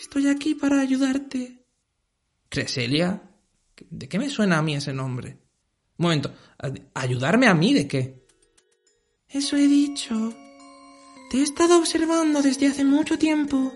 Estoy 0.00 0.28
aquí 0.28 0.54
para 0.54 0.80
ayudarte. 0.80 1.64
¿Creselia? 2.48 3.22
¿De 3.90 4.08
qué 4.08 4.18
me 4.18 4.30
suena 4.30 4.58
a 4.58 4.62
mí 4.62 4.74
ese 4.74 4.92
nombre? 4.92 5.38
Un 5.98 6.04
momento, 6.04 6.32
¿ayudarme 6.94 7.46
a 7.46 7.54
mí 7.54 7.74
de 7.74 7.86
qué? 7.86 8.26
Eso 9.28 9.56
he 9.56 9.68
dicho. 9.68 10.34
Te 11.30 11.38
he 11.38 11.42
estado 11.42 11.78
observando 11.78 12.42
desde 12.42 12.66
hace 12.66 12.84
mucho 12.84 13.18
tiempo. 13.18 13.72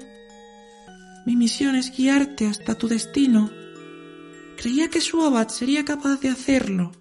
Mi 1.27 1.35
misión 1.35 1.75
es 1.75 1.91
guiarte 1.91 2.47
hasta 2.47 2.77
tu 2.77 2.87
destino. 2.87 3.51
Creía 4.57 4.89
que 4.89 5.01
Suabat 5.01 5.51
sería 5.51 5.85
capaz 5.85 6.21
de 6.21 6.29
hacerlo. 6.29 6.93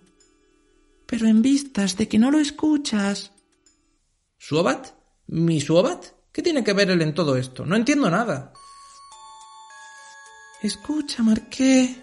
Pero 1.06 1.28
en 1.28 1.44
vistas 1.44 1.96
de 1.96 2.08
que 2.08 2.18
no 2.18 2.32
lo 2.32 2.40
escuchas. 2.40 3.32
¿Suabat? 4.40 4.88
¿Mi 5.28 5.62
Suabat? 5.62 6.08
¿Qué 6.32 6.42
tiene 6.42 6.64
que 6.64 6.74
ver 6.74 6.90
él 6.90 7.04
en 7.04 7.14
todo 7.14 7.38
esto? 7.38 7.68
No 7.68 7.76
entiendo 7.76 8.10
nada. 8.10 8.52
Escucha, 10.64 11.22
Marqué. 11.22 11.96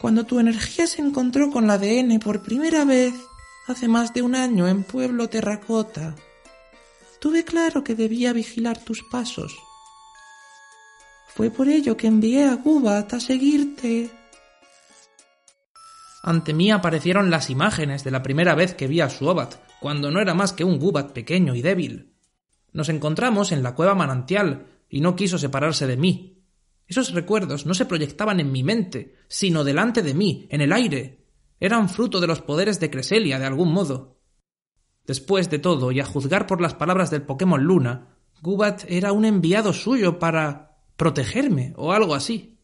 Cuando 0.00 0.22
tu 0.22 0.38
energía 0.38 0.86
se 0.86 1.02
encontró 1.02 1.50
con 1.50 1.66
la 1.66 1.74
ADN 1.74 2.20
por 2.20 2.44
primera 2.44 2.84
vez, 2.84 3.12
hace 3.66 3.88
más 3.88 4.14
de 4.14 4.22
un 4.22 4.36
año 4.36 4.68
en 4.68 4.84
Pueblo 4.84 5.28
Terracota, 5.28 6.14
tuve 7.18 7.42
claro 7.42 7.82
que 7.82 7.96
debía 7.96 8.32
vigilar 8.32 8.78
tus 8.78 9.02
pasos. 9.02 9.58
Fue 11.34 11.50
por 11.50 11.68
ello 11.68 11.96
que 11.96 12.08
envié 12.08 12.44
a 12.44 12.56
Gubat 12.56 13.14
a 13.14 13.20
seguirte. 13.20 14.10
Ante 16.22 16.52
mí 16.52 16.70
aparecieron 16.70 17.30
las 17.30 17.48
imágenes 17.48 18.04
de 18.04 18.10
la 18.10 18.22
primera 18.22 18.54
vez 18.54 18.74
que 18.74 18.88
vi 18.88 19.00
a 19.00 19.08
Suobat, 19.08 19.54
cuando 19.80 20.10
no 20.10 20.20
era 20.20 20.34
más 20.34 20.52
que 20.52 20.64
un 20.64 20.78
Gubat 20.78 21.12
pequeño 21.12 21.54
y 21.54 21.62
débil. 21.62 22.14
Nos 22.72 22.88
encontramos 22.88 23.52
en 23.52 23.62
la 23.62 23.74
cueva 23.74 23.94
manantial 23.94 24.66
y 24.88 25.00
no 25.00 25.16
quiso 25.16 25.38
separarse 25.38 25.86
de 25.86 25.96
mí. 25.96 26.44
Esos 26.86 27.12
recuerdos 27.12 27.66
no 27.66 27.74
se 27.74 27.86
proyectaban 27.86 28.40
en 28.40 28.50
mi 28.50 28.62
mente, 28.62 29.14
sino 29.28 29.62
delante 29.62 30.02
de 30.02 30.14
mí, 30.14 30.48
en 30.50 30.60
el 30.60 30.72
aire. 30.72 31.24
Eran 31.60 31.88
fruto 31.88 32.20
de 32.20 32.26
los 32.26 32.40
poderes 32.40 32.80
de 32.80 32.90
Creselia, 32.90 33.38
de 33.38 33.46
algún 33.46 33.72
modo. 33.72 34.20
Después 35.06 35.50
de 35.50 35.58
todo, 35.58 35.92
y 35.92 36.00
a 36.00 36.04
juzgar 36.04 36.46
por 36.46 36.60
las 36.60 36.74
palabras 36.74 37.10
del 37.10 37.22
Pokémon 37.22 37.62
Luna, 37.62 38.16
Gubat 38.42 38.84
era 38.88 39.12
un 39.12 39.24
enviado 39.24 39.72
suyo 39.72 40.18
para 40.18 40.67
protegerme 40.98 41.72
o 41.76 41.92
algo 41.92 42.14
así. 42.14 42.58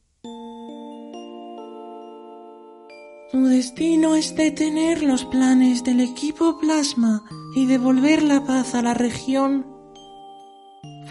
Tu 3.30 3.44
destino 3.46 4.14
es 4.16 4.36
detener 4.36 5.02
los 5.02 5.24
planes 5.24 5.82
del 5.82 6.00
equipo 6.00 6.58
Plasma 6.58 7.24
y 7.56 7.66
devolver 7.66 8.22
la 8.22 8.44
paz 8.44 8.74
a 8.74 8.82
la 8.82 8.92
región. 8.92 9.66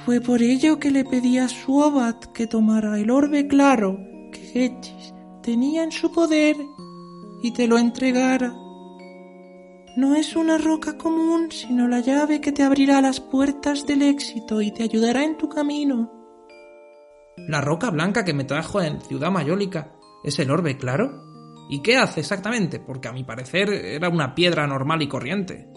Fue 0.05 0.19
por 0.21 0.41
ello 0.41 0.79
que 0.79 0.91
le 0.91 1.05
pedí 1.05 1.37
a 1.37 1.47
Suobat 1.47 2.25
que 2.33 2.45
tomara 2.45 2.99
el 2.99 3.09
orbe 3.09 3.47
claro 3.47 3.97
que 4.31 4.39
Gechis 4.39 5.13
tenía 5.41 5.83
en 5.83 5.91
su 5.91 6.11
poder 6.11 6.57
y 7.41 7.51
te 7.51 7.67
lo 7.67 7.77
entregara. 7.77 8.53
No 9.95 10.15
es 10.15 10.35
una 10.35 10.57
roca 10.57 10.97
común, 10.97 11.51
sino 11.51 11.87
la 11.87 12.01
llave 12.01 12.41
que 12.41 12.51
te 12.51 12.63
abrirá 12.63 12.99
las 12.99 13.21
puertas 13.21 13.85
del 13.85 14.01
éxito 14.01 14.61
y 14.61 14.71
te 14.71 14.83
ayudará 14.83 15.23
en 15.23 15.37
tu 15.37 15.47
camino. 15.47 16.22
¿La 17.37 17.61
roca 17.61 17.89
blanca 17.89 18.23
que 18.23 18.33
me 18.33 18.43
trajo 18.43 18.81
en 18.81 19.01
Ciudad 19.01 19.31
Mayólica 19.31 19.95
es 20.23 20.39
el 20.39 20.51
orbe 20.51 20.77
claro? 20.77 21.23
¿Y 21.69 21.81
qué 21.81 21.97
hace 21.97 22.19
exactamente? 22.19 22.79
Porque 22.79 23.07
a 23.07 23.13
mi 23.13 23.23
parecer 23.23 23.69
era 23.71 24.09
una 24.09 24.35
piedra 24.35 24.67
normal 24.67 25.01
y 25.01 25.07
corriente. 25.07 25.67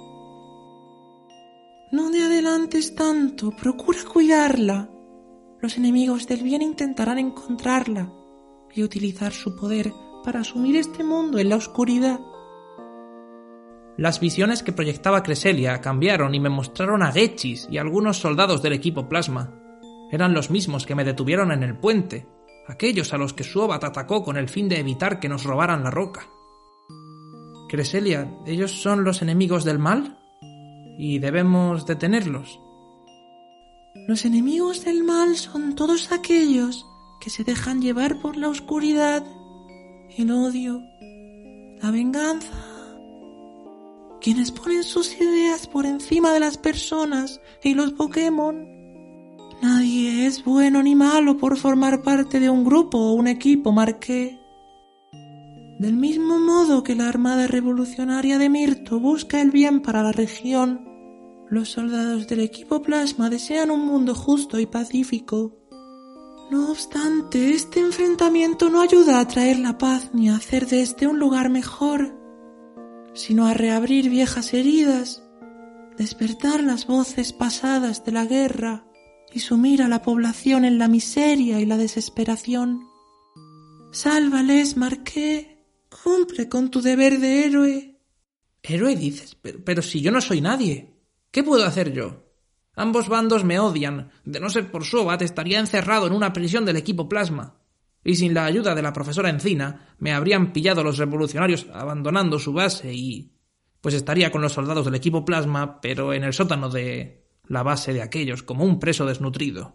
No 1.92 2.10
te 2.10 2.22
adelantes 2.22 2.94
tanto, 2.94 3.52
procura 3.52 4.00
cuidarla. 4.12 4.90
Los 5.60 5.78
enemigos 5.78 6.26
del 6.26 6.42
bien 6.42 6.62
intentarán 6.62 7.18
encontrarla 7.18 8.12
y 8.75 8.82
utilizar 8.82 9.32
su 9.32 9.56
poder 9.56 9.92
para 10.25 10.40
asumir 10.40 10.76
este 10.76 11.02
mundo 11.02 11.38
en 11.38 11.48
la 11.48 11.56
oscuridad. 11.56 12.20
Las 13.96 14.20
visiones 14.20 14.62
que 14.62 14.72
proyectaba 14.72 15.22
Creselia 15.22 15.80
cambiaron 15.80 16.34
y 16.34 16.40
me 16.40 16.50
mostraron 16.50 17.02
a 17.02 17.12
Gechis 17.12 17.66
y 17.70 17.78
algunos 17.78 18.18
soldados 18.18 18.60
del 18.62 18.75
equipo 18.75 19.08
Plasma. 19.08 19.65
Eran 20.10 20.34
los 20.34 20.50
mismos 20.50 20.86
que 20.86 20.94
me 20.94 21.04
detuvieron 21.04 21.52
en 21.52 21.62
el 21.62 21.76
puente, 21.76 22.26
aquellos 22.68 23.12
a 23.12 23.18
los 23.18 23.32
que 23.32 23.44
Suobat 23.44 23.84
atacó 23.84 24.22
con 24.22 24.36
el 24.36 24.48
fin 24.48 24.68
de 24.68 24.78
evitar 24.78 25.20
que 25.20 25.28
nos 25.28 25.44
robaran 25.44 25.82
la 25.84 25.90
roca. 25.90 26.28
Creselia, 27.68 28.30
¿ellos 28.46 28.82
son 28.82 29.04
los 29.04 29.22
enemigos 29.22 29.64
del 29.64 29.78
mal? 29.78 30.18
¿Y 30.98 31.18
debemos 31.18 31.86
detenerlos? 31.86 32.60
Los 34.06 34.25
enemigos 34.25 34.84
del 34.84 35.02
mal 35.02 35.36
son 35.36 35.75
todos 35.75 36.12
aquellos 36.12 36.86
que 37.20 37.30
se 37.30 37.42
dejan 37.42 37.82
llevar 37.82 38.20
por 38.20 38.36
la 38.36 38.48
oscuridad, 38.48 39.25
el 40.16 40.30
odio, 40.30 40.80
la 41.82 41.90
venganza, 41.90 42.54
quienes 44.20 44.52
ponen 44.52 44.84
sus 44.84 45.20
ideas 45.20 45.66
por 45.66 45.86
encima 45.86 46.32
de 46.32 46.40
las 46.40 46.56
personas 46.56 47.40
y 47.64 47.75
los 47.75 47.92
Pokémon 47.92 48.75
Nadie 49.62 50.26
es 50.26 50.44
bueno 50.44 50.82
ni 50.82 50.94
malo 50.94 51.38
por 51.38 51.56
formar 51.56 52.02
parte 52.02 52.40
de 52.40 52.50
un 52.50 52.64
grupo 52.64 52.98
o 52.98 53.12
un 53.12 53.26
equipo 53.26 53.72
marqué. 53.72 54.38
Del 55.78 55.96
mismo 55.96 56.38
modo 56.38 56.82
que 56.82 56.94
la 56.94 57.08
Armada 57.08 57.46
Revolucionaria 57.46 58.38
de 58.38 58.50
Mirto 58.50 59.00
busca 59.00 59.40
el 59.40 59.50
bien 59.50 59.80
para 59.80 60.02
la 60.02 60.12
región, 60.12 60.86
los 61.48 61.70
soldados 61.70 62.26
del 62.28 62.40
equipo 62.40 62.82
Plasma 62.82 63.30
desean 63.30 63.70
un 63.70 63.86
mundo 63.86 64.14
justo 64.14 64.58
y 64.58 64.66
pacífico. 64.66 65.56
No 66.50 66.70
obstante, 66.70 67.50
este 67.50 67.80
enfrentamiento 67.80 68.68
no 68.68 68.80
ayuda 68.80 69.20
a 69.20 69.28
traer 69.28 69.58
la 69.58 69.78
paz 69.78 70.10
ni 70.12 70.28
a 70.28 70.36
hacer 70.36 70.66
de 70.66 70.82
este 70.82 71.06
un 71.06 71.18
lugar 71.18 71.50
mejor, 71.50 72.14
sino 73.14 73.46
a 73.46 73.54
reabrir 73.54 74.10
viejas 74.10 74.52
heridas, 74.54 75.22
despertar 75.96 76.62
las 76.62 76.86
voces 76.86 77.32
pasadas 77.32 78.04
de 78.04 78.12
la 78.12 78.26
guerra 78.26 78.86
y 79.37 79.40
sumir 79.40 79.83
a 79.83 79.88
la 79.88 80.00
población 80.00 80.64
en 80.64 80.78
la 80.78 80.88
miseria 80.88 81.61
y 81.61 81.66
la 81.66 81.76
desesperación. 81.76 82.88
Sálvales, 83.93 84.78
Marqué. 84.78 85.62
Cumple 85.90 86.49
con 86.49 86.71
tu 86.71 86.81
deber 86.81 87.21
de 87.21 87.45
héroe. 87.45 88.00
¿Héroe 88.62 88.97
dices? 88.97 89.37
Pero, 89.37 89.83
si 89.83 90.00
yo 90.00 90.11
no 90.11 90.23
soy 90.23 90.40
nadie. 90.40 90.95
¿Qué 91.31 91.45
puedo 91.45 91.66
hacer 91.66 91.93
yo? 91.93 92.25
Ambos 92.75 93.11
bandos 93.11 93.45
me 93.45 93.59
odian. 93.59 94.11
De 94.25 94.40
no 94.40 94.49
ser 94.49 94.71
por 94.71 94.87
Sobat 94.87 95.21
estaría 95.21 95.61
encerrado 95.61 96.07
en 96.07 96.14
una 96.14 96.33
prisión 96.33 96.64
del 96.64 96.78
equipo 96.78 97.07
Plasma. 97.07 97.61
Y 98.02 98.14
sin 98.14 98.33
la 98.33 98.47
ayuda 98.47 98.75
de 98.75 98.81
la 98.81 98.95
profesora 98.95 99.28
Encina, 99.28 99.95
me 99.99 100.14
habrían 100.14 100.55
pillado 100.55 100.83
los 100.83 100.97
revolucionarios 100.97 101.66
abandonando 101.75 102.38
su 102.38 102.55
base 102.55 102.95
y... 102.95 103.35
pues 103.83 103.95
estaría 103.95 104.33
con 104.33 104.40
los 104.40 104.55
soldados 104.55 104.87
del 104.87 104.95
equipo 104.95 105.26
Plasma, 105.26 105.78
pero 105.83 106.14
en 106.14 106.25
el 106.25 106.33
sótano 106.33 106.71
de 106.71 107.25
la 107.48 107.62
base 107.62 107.92
de 107.92 108.02
aquellos 108.02 108.42
como 108.42 108.64
un 108.64 108.78
preso 108.78 109.06
desnutrido. 109.06 109.74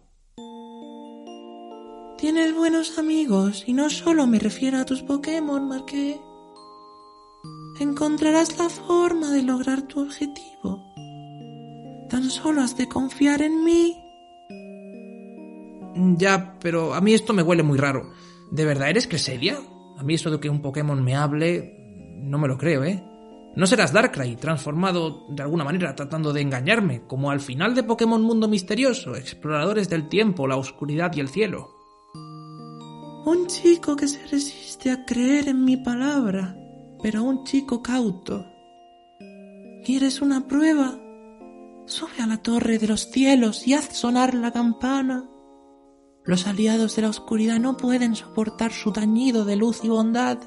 Tienes 2.18 2.54
buenos 2.54 2.98
amigos 2.98 3.64
y 3.66 3.72
no 3.72 3.90
solo 3.90 4.26
me 4.26 4.38
refiero 4.38 4.78
a 4.78 4.84
tus 4.84 5.02
Pokémon, 5.02 5.66
Marqué. 5.66 6.20
Encontrarás 7.80 8.56
la 8.58 8.68
forma 8.68 9.30
de 9.30 9.42
lograr 9.42 9.82
tu 9.82 10.02
objetivo. 10.02 10.80
Tan 12.08 12.30
solo 12.30 12.60
has 12.60 12.76
de 12.76 12.86
confiar 12.86 13.42
en 13.42 13.64
mí. 13.64 13.96
Ya, 16.16 16.58
pero 16.60 16.94
a 16.94 17.00
mí 17.00 17.12
esto 17.12 17.32
me 17.32 17.42
huele 17.42 17.62
muy 17.62 17.78
raro. 17.78 18.12
¿De 18.50 18.64
verdad 18.64 18.90
eres 18.90 19.08
Creselia? 19.08 19.58
A 19.98 20.02
mí 20.04 20.14
eso 20.14 20.30
de 20.30 20.38
que 20.38 20.48
un 20.48 20.62
Pokémon 20.62 21.02
me 21.02 21.16
hable... 21.16 22.20
no 22.22 22.38
me 22.38 22.48
lo 22.48 22.56
creo, 22.56 22.84
¿eh? 22.84 23.02
No 23.54 23.66
serás 23.66 23.92
Darkrai, 23.92 24.36
transformado 24.36 25.26
de 25.28 25.42
alguna 25.42 25.64
manera 25.64 25.94
tratando 25.94 26.32
de 26.32 26.40
engañarme, 26.40 27.06
como 27.06 27.30
al 27.30 27.40
final 27.40 27.74
de 27.74 27.82
Pokémon 27.82 28.22
Mundo 28.22 28.48
Misterioso, 28.48 29.14
exploradores 29.14 29.90
del 29.90 30.08
tiempo, 30.08 30.46
la 30.46 30.56
oscuridad 30.56 31.12
y 31.14 31.20
el 31.20 31.28
cielo. 31.28 31.68
Un 33.24 33.46
chico 33.48 33.94
que 33.94 34.08
se 34.08 34.26
resiste 34.26 34.90
a 34.90 35.04
creer 35.04 35.48
en 35.48 35.64
mi 35.64 35.76
palabra, 35.76 36.56
pero 37.02 37.22
un 37.22 37.44
chico 37.44 37.82
cauto. 37.82 38.46
¿Quieres 39.84 40.22
una 40.22 40.46
prueba? 40.48 40.98
Sube 41.86 42.22
a 42.22 42.26
la 42.26 42.38
torre 42.38 42.78
de 42.78 42.88
los 42.88 43.10
cielos 43.10 43.66
y 43.68 43.74
haz 43.74 43.96
sonar 43.96 44.34
la 44.34 44.50
campana. 44.50 45.28
Los 46.24 46.46
aliados 46.46 46.96
de 46.96 47.02
la 47.02 47.08
oscuridad 47.08 47.58
no 47.58 47.76
pueden 47.76 48.14
soportar 48.14 48.72
su 48.72 48.92
tañido 48.92 49.44
de 49.44 49.56
luz 49.56 49.84
y 49.84 49.88
bondad. 49.88 50.38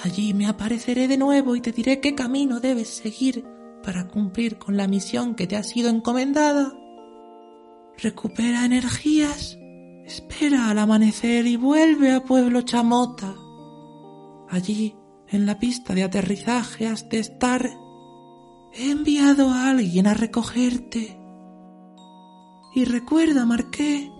Allí 0.00 0.34
me 0.34 0.46
apareceré 0.46 1.08
de 1.08 1.16
nuevo 1.16 1.54
y 1.54 1.60
te 1.60 1.72
diré 1.72 2.00
qué 2.00 2.14
camino 2.14 2.60
debes 2.60 2.88
seguir 2.88 3.44
para 3.82 4.08
cumplir 4.08 4.58
con 4.58 4.76
la 4.76 4.88
misión 4.88 5.34
que 5.34 5.46
te 5.46 5.56
ha 5.56 5.62
sido 5.62 5.90
encomendada. 5.90 6.72
Recupera 7.98 8.64
energías, 8.64 9.58
espera 10.04 10.70
al 10.70 10.78
amanecer 10.78 11.46
y 11.46 11.56
vuelve 11.56 12.12
a 12.12 12.24
Pueblo 12.24 12.62
Chamota. 12.62 13.34
Allí, 14.48 14.96
en 15.28 15.46
la 15.46 15.58
pista 15.58 15.94
de 15.94 16.04
aterrizaje, 16.04 16.86
has 16.86 17.08
de 17.08 17.18
estar. 17.18 17.70
He 18.72 18.90
enviado 18.90 19.50
a 19.50 19.70
alguien 19.70 20.06
a 20.06 20.14
recogerte. 20.14 21.18
Y 22.74 22.84
recuerda, 22.86 23.44
Marqué, 23.44 24.10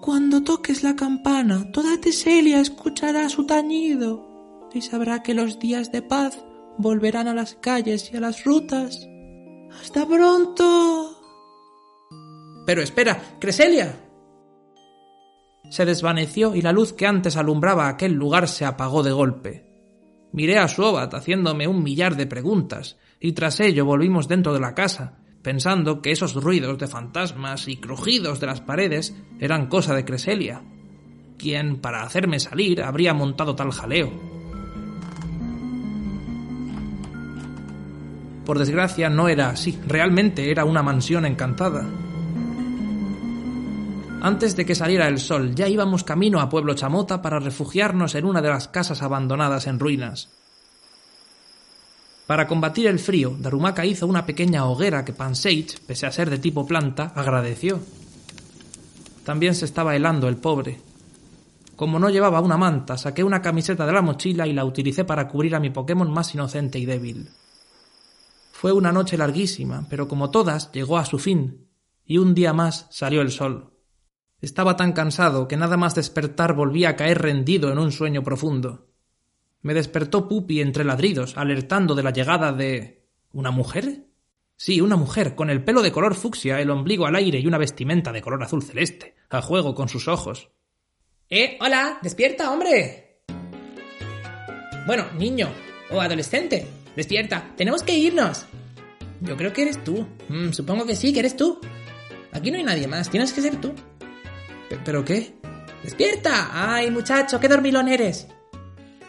cuando 0.00 0.42
toques 0.42 0.82
la 0.82 0.94
campana, 0.94 1.70
toda 1.72 2.00
Teselia 2.00 2.60
escuchará 2.60 3.28
su 3.28 3.44
tañido 3.46 4.31
y 4.74 4.82
sabrá 4.82 5.22
que 5.22 5.34
los 5.34 5.58
días 5.58 5.92
de 5.92 6.02
paz 6.02 6.44
volverán 6.78 7.28
a 7.28 7.34
las 7.34 7.54
calles 7.54 8.10
y 8.12 8.16
a 8.16 8.20
las 8.20 8.44
rutas. 8.44 9.08
¡Hasta 9.80 10.06
pronto! 10.06 11.18
Pero 12.66 12.82
espera, 12.82 13.20
Creselia. 13.40 13.98
Se 15.70 15.84
desvaneció 15.84 16.54
y 16.54 16.62
la 16.62 16.72
luz 16.72 16.92
que 16.92 17.06
antes 17.06 17.36
alumbraba 17.36 17.88
aquel 17.88 18.12
lugar 18.12 18.48
se 18.48 18.64
apagó 18.64 19.02
de 19.02 19.12
golpe. 19.12 19.66
Miré 20.32 20.58
a 20.58 20.68
Suobat 20.68 21.14
haciéndome 21.14 21.66
un 21.66 21.82
millar 21.82 22.16
de 22.16 22.26
preguntas, 22.26 22.98
y 23.20 23.32
tras 23.32 23.60
ello 23.60 23.84
volvimos 23.84 24.28
dentro 24.28 24.52
de 24.52 24.60
la 24.60 24.74
casa, 24.74 25.18
pensando 25.42 26.00
que 26.00 26.12
esos 26.12 26.34
ruidos 26.34 26.78
de 26.78 26.86
fantasmas 26.86 27.68
y 27.68 27.76
crujidos 27.76 28.40
de 28.40 28.46
las 28.46 28.60
paredes 28.60 29.16
eran 29.40 29.66
cosa 29.66 29.94
de 29.94 30.04
Creselia, 30.04 30.62
quien, 31.38 31.80
para 31.80 32.02
hacerme 32.02 32.38
salir, 32.38 32.82
habría 32.82 33.14
montado 33.14 33.56
tal 33.56 33.72
jaleo. 33.72 34.41
Por 38.44 38.58
desgracia 38.58 39.08
no 39.08 39.28
era 39.28 39.50
así, 39.50 39.78
realmente 39.86 40.50
era 40.50 40.64
una 40.64 40.82
mansión 40.82 41.26
encantada. 41.26 41.86
Antes 44.20 44.54
de 44.54 44.64
que 44.64 44.74
saliera 44.74 45.08
el 45.08 45.18
sol, 45.18 45.54
ya 45.54 45.68
íbamos 45.68 46.04
camino 46.04 46.40
a 46.40 46.48
Pueblo 46.48 46.74
Chamota 46.74 47.20
para 47.22 47.40
refugiarnos 47.40 48.14
en 48.14 48.24
una 48.24 48.40
de 48.40 48.50
las 48.50 48.68
casas 48.68 49.02
abandonadas 49.02 49.66
en 49.66 49.80
ruinas. 49.80 50.28
Para 52.26 52.46
combatir 52.46 52.86
el 52.86 53.00
frío, 53.00 53.36
Darumaka 53.38 53.84
hizo 53.84 54.06
una 54.06 54.24
pequeña 54.24 54.64
hoguera 54.64 55.04
que 55.04 55.12
Pansage, 55.12 55.78
pese 55.86 56.06
a 56.06 56.12
ser 56.12 56.30
de 56.30 56.38
tipo 56.38 56.66
planta, 56.66 57.12
agradeció. 57.16 57.80
También 59.24 59.54
se 59.54 59.64
estaba 59.64 59.96
helando 59.96 60.28
el 60.28 60.36
pobre. 60.36 60.80
Como 61.74 61.98
no 61.98 62.08
llevaba 62.08 62.40
una 62.40 62.56
manta, 62.56 62.96
saqué 62.96 63.24
una 63.24 63.42
camiseta 63.42 63.86
de 63.86 63.92
la 63.92 64.02
mochila 64.02 64.46
y 64.46 64.52
la 64.52 64.64
utilicé 64.64 65.04
para 65.04 65.26
cubrir 65.26 65.56
a 65.56 65.60
mi 65.60 65.70
Pokémon 65.70 66.10
más 66.12 66.32
inocente 66.32 66.78
y 66.78 66.86
débil. 66.86 67.28
Fue 68.62 68.70
una 68.70 68.92
noche 68.92 69.18
larguísima, 69.18 69.88
pero 69.90 70.06
como 70.06 70.30
todas, 70.30 70.70
llegó 70.70 70.96
a 70.96 71.04
su 71.04 71.18
fin, 71.18 71.66
y 72.06 72.18
un 72.18 72.32
día 72.32 72.52
más 72.52 72.86
salió 72.92 73.20
el 73.20 73.32
sol. 73.32 73.72
Estaba 74.40 74.76
tan 74.76 74.92
cansado 74.92 75.48
que 75.48 75.56
nada 75.56 75.76
más 75.76 75.96
despertar 75.96 76.54
volvía 76.54 76.90
a 76.90 76.94
caer 76.94 77.20
rendido 77.20 77.72
en 77.72 77.78
un 77.78 77.90
sueño 77.90 78.22
profundo. 78.22 78.86
Me 79.62 79.74
despertó 79.74 80.28
Pupi 80.28 80.60
entre 80.60 80.84
ladridos, 80.84 81.36
alertando 81.36 81.96
de 81.96 82.04
la 82.04 82.12
llegada 82.12 82.52
de. 82.52 83.04
¿Una 83.32 83.50
mujer? 83.50 84.06
Sí, 84.54 84.80
una 84.80 84.94
mujer, 84.94 85.34
con 85.34 85.50
el 85.50 85.64
pelo 85.64 85.82
de 85.82 85.90
color 85.90 86.14
fucsia, 86.14 86.60
el 86.60 86.70
ombligo 86.70 87.06
al 87.06 87.16
aire 87.16 87.40
y 87.40 87.48
una 87.48 87.58
vestimenta 87.58 88.12
de 88.12 88.22
color 88.22 88.44
azul 88.44 88.62
celeste, 88.62 89.16
a 89.28 89.42
juego 89.42 89.74
con 89.74 89.88
sus 89.88 90.06
ojos. 90.06 90.50
¡Eh, 91.28 91.58
hola! 91.60 91.98
¡Despierta, 92.00 92.52
hombre! 92.52 93.24
Bueno, 94.86 95.06
niño 95.18 95.48
o 95.90 96.00
adolescente, 96.00 96.81
despierta, 96.96 97.52
tenemos 97.56 97.82
que 97.82 97.96
irnos. 97.96 98.46
Yo 99.20 99.36
creo 99.36 99.52
que 99.52 99.62
eres 99.62 99.82
tú. 99.84 100.06
Mm, 100.28 100.52
supongo 100.52 100.84
que 100.84 100.96
sí, 100.96 101.12
que 101.12 101.20
eres 101.20 101.36
tú. 101.36 101.60
Aquí 102.32 102.50
no 102.50 102.58
hay 102.58 102.64
nadie 102.64 102.86
más, 102.86 103.10
tienes 103.10 103.32
que 103.32 103.40
ser 103.40 103.60
tú. 103.60 103.72
¿Pero 104.84 105.04
qué? 105.04 105.34
¡Despierta! 105.82 106.50
¡Ay, 106.52 106.90
muchacho, 106.90 107.38
qué 107.38 107.48
dormilón 107.48 107.88
eres! 107.88 108.26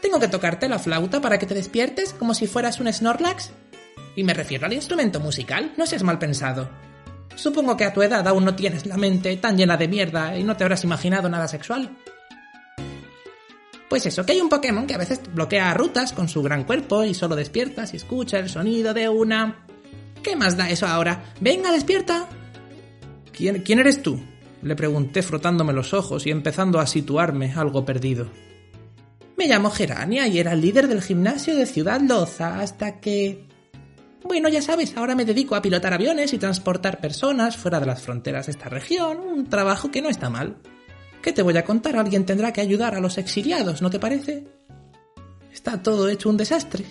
¿Tengo 0.01 0.19
que 0.19 0.27
tocarte 0.27 0.67
la 0.67 0.79
flauta 0.79 1.21
para 1.21 1.39
que 1.39 1.45
te 1.45 1.53
despiertes 1.53 2.13
como 2.13 2.33
si 2.33 2.47
fueras 2.47 2.79
un 2.79 2.91
Snorlax? 2.91 3.51
Y 4.15 4.23
me 4.23 4.33
refiero 4.33 4.65
al 4.65 4.73
instrumento 4.73 5.19
musical, 5.19 5.73
no 5.77 5.85
seas 5.85 6.03
mal 6.03 6.19
pensado. 6.19 6.69
Supongo 7.35 7.77
que 7.77 7.85
a 7.85 7.93
tu 7.93 8.01
edad 8.01 8.27
aún 8.27 8.45
no 8.45 8.55
tienes 8.55 8.85
la 8.85 8.97
mente 8.97 9.35
tan 9.37 9.57
llena 9.57 9.77
de 9.77 9.87
mierda 9.87 10.37
y 10.37 10.43
no 10.43 10.55
te 10.55 10.63
habrás 10.63 10.83
imaginado 10.83 11.29
nada 11.29 11.47
sexual. 11.47 11.97
Pues 13.93 14.07
eso, 14.07 14.25
que 14.25 14.31
hay 14.31 14.41
un 14.41 14.49
Pokémon 14.49 14.87
que 14.87 14.95
a 14.95 14.97
veces 14.97 15.21
bloquea 15.35 15.71
rutas 15.75 16.13
con 16.13 16.27
su 16.27 16.41
gran 16.41 16.63
cuerpo 16.63 17.03
y 17.03 17.13
solo 17.13 17.35
despiertas 17.35 17.93
y 17.93 17.97
escucha 17.97 18.39
el 18.39 18.49
sonido 18.49 18.91
de 18.91 19.07
una... 19.07 19.67
¿Qué 20.23 20.35
más 20.35 20.57
da 20.57 20.67
eso 20.71 20.87
ahora? 20.87 21.25
Venga, 21.39 21.71
despierta. 21.71 22.27
¿Quién, 23.31 23.61
¿Quién 23.61 23.77
eres 23.77 24.01
tú? 24.01 24.19
Le 24.63 24.75
pregunté 24.75 25.21
frotándome 25.21 25.73
los 25.73 25.93
ojos 25.93 26.25
y 26.25 26.31
empezando 26.31 26.79
a 26.79 26.87
situarme 26.87 27.53
algo 27.55 27.85
perdido. 27.85 28.31
Me 29.37 29.45
llamo 29.45 29.69
Gerania 29.69 30.27
y 30.27 30.39
era 30.39 30.53
el 30.53 30.61
líder 30.61 30.87
del 30.87 31.03
gimnasio 31.03 31.55
de 31.55 31.67
Ciudad 31.67 32.01
Loza 32.01 32.61
hasta 32.61 32.99
que... 32.99 33.45
Bueno, 34.23 34.49
ya 34.49 34.63
sabes, 34.63 34.97
ahora 34.97 35.13
me 35.13 35.23
dedico 35.23 35.53
a 35.53 35.61
pilotar 35.61 35.93
aviones 35.93 36.33
y 36.33 36.39
transportar 36.39 36.99
personas 36.99 37.57
fuera 37.57 37.79
de 37.79 37.85
las 37.85 38.01
fronteras 38.01 38.47
de 38.47 38.53
esta 38.53 38.69
región, 38.69 39.19
un 39.19 39.49
trabajo 39.49 39.91
que 39.91 40.01
no 40.01 40.09
está 40.09 40.31
mal. 40.31 40.57
¿Qué 41.23 41.31
te 41.31 41.41
voy 41.41 41.55
a 41.55 41.63
contar? 41.63 41.95
Alguien 41.95 42.25
tendrá 42.25 42.51
que 42.51 42.59
ayudar 42.59 42.95
a 42.95 42.99
los 42.99 43.17
exiliados, 43.17 43.81
¿no 43.81 43.89
te 43.89 43.97
parece? 43.97 44.43
Está 45.53 45.81
todo 45.81 46.09
hecho 46.09 46.29
un 46.29 46.35
desastre. 46.35 46.83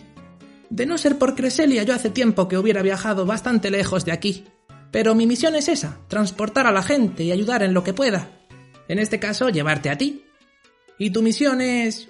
De 0.71 0.87
no 0.87 0.97
ser 0.97 1.19
por 1.19 1.35
Creselia, 1.35 1.83
yo 1.83 1.95
hace 1.95 2.09
tiempo 2.09 2.49
que 2.49 2.57
hubiera 2.57 2.81
viajado 2.81 3.27
bastante 3.27 3.71
lejos 3.71 4.07
de 4.07 4.13
aquí. 4.13 4.47
Pero 4.91 5.15
mi 5.15 5.27
misión 5.27 5.55
es 5.55 5.69
esa, 5.69 6.01
transportar 6.09 6.67
a 6.67 6.73
la 6.73 6.83
gente 6.83 7.25
y 7.25 7.31
ayudar 7.31 7.63
en 7.63 7.75
lo 7.75 7.85
que 7.85 7.93
pueda. 7.93 8.31
En 8.89 8.99
este 8.99 9.21
caso, 9.21 9.51
llevarte 9.51 9.91
a 9.91 9.99
ti. 9.99 10.25
Y 10.99 11.11
tu 11.11 11.21
misión 11.21 11.61
es... 11.61 12.09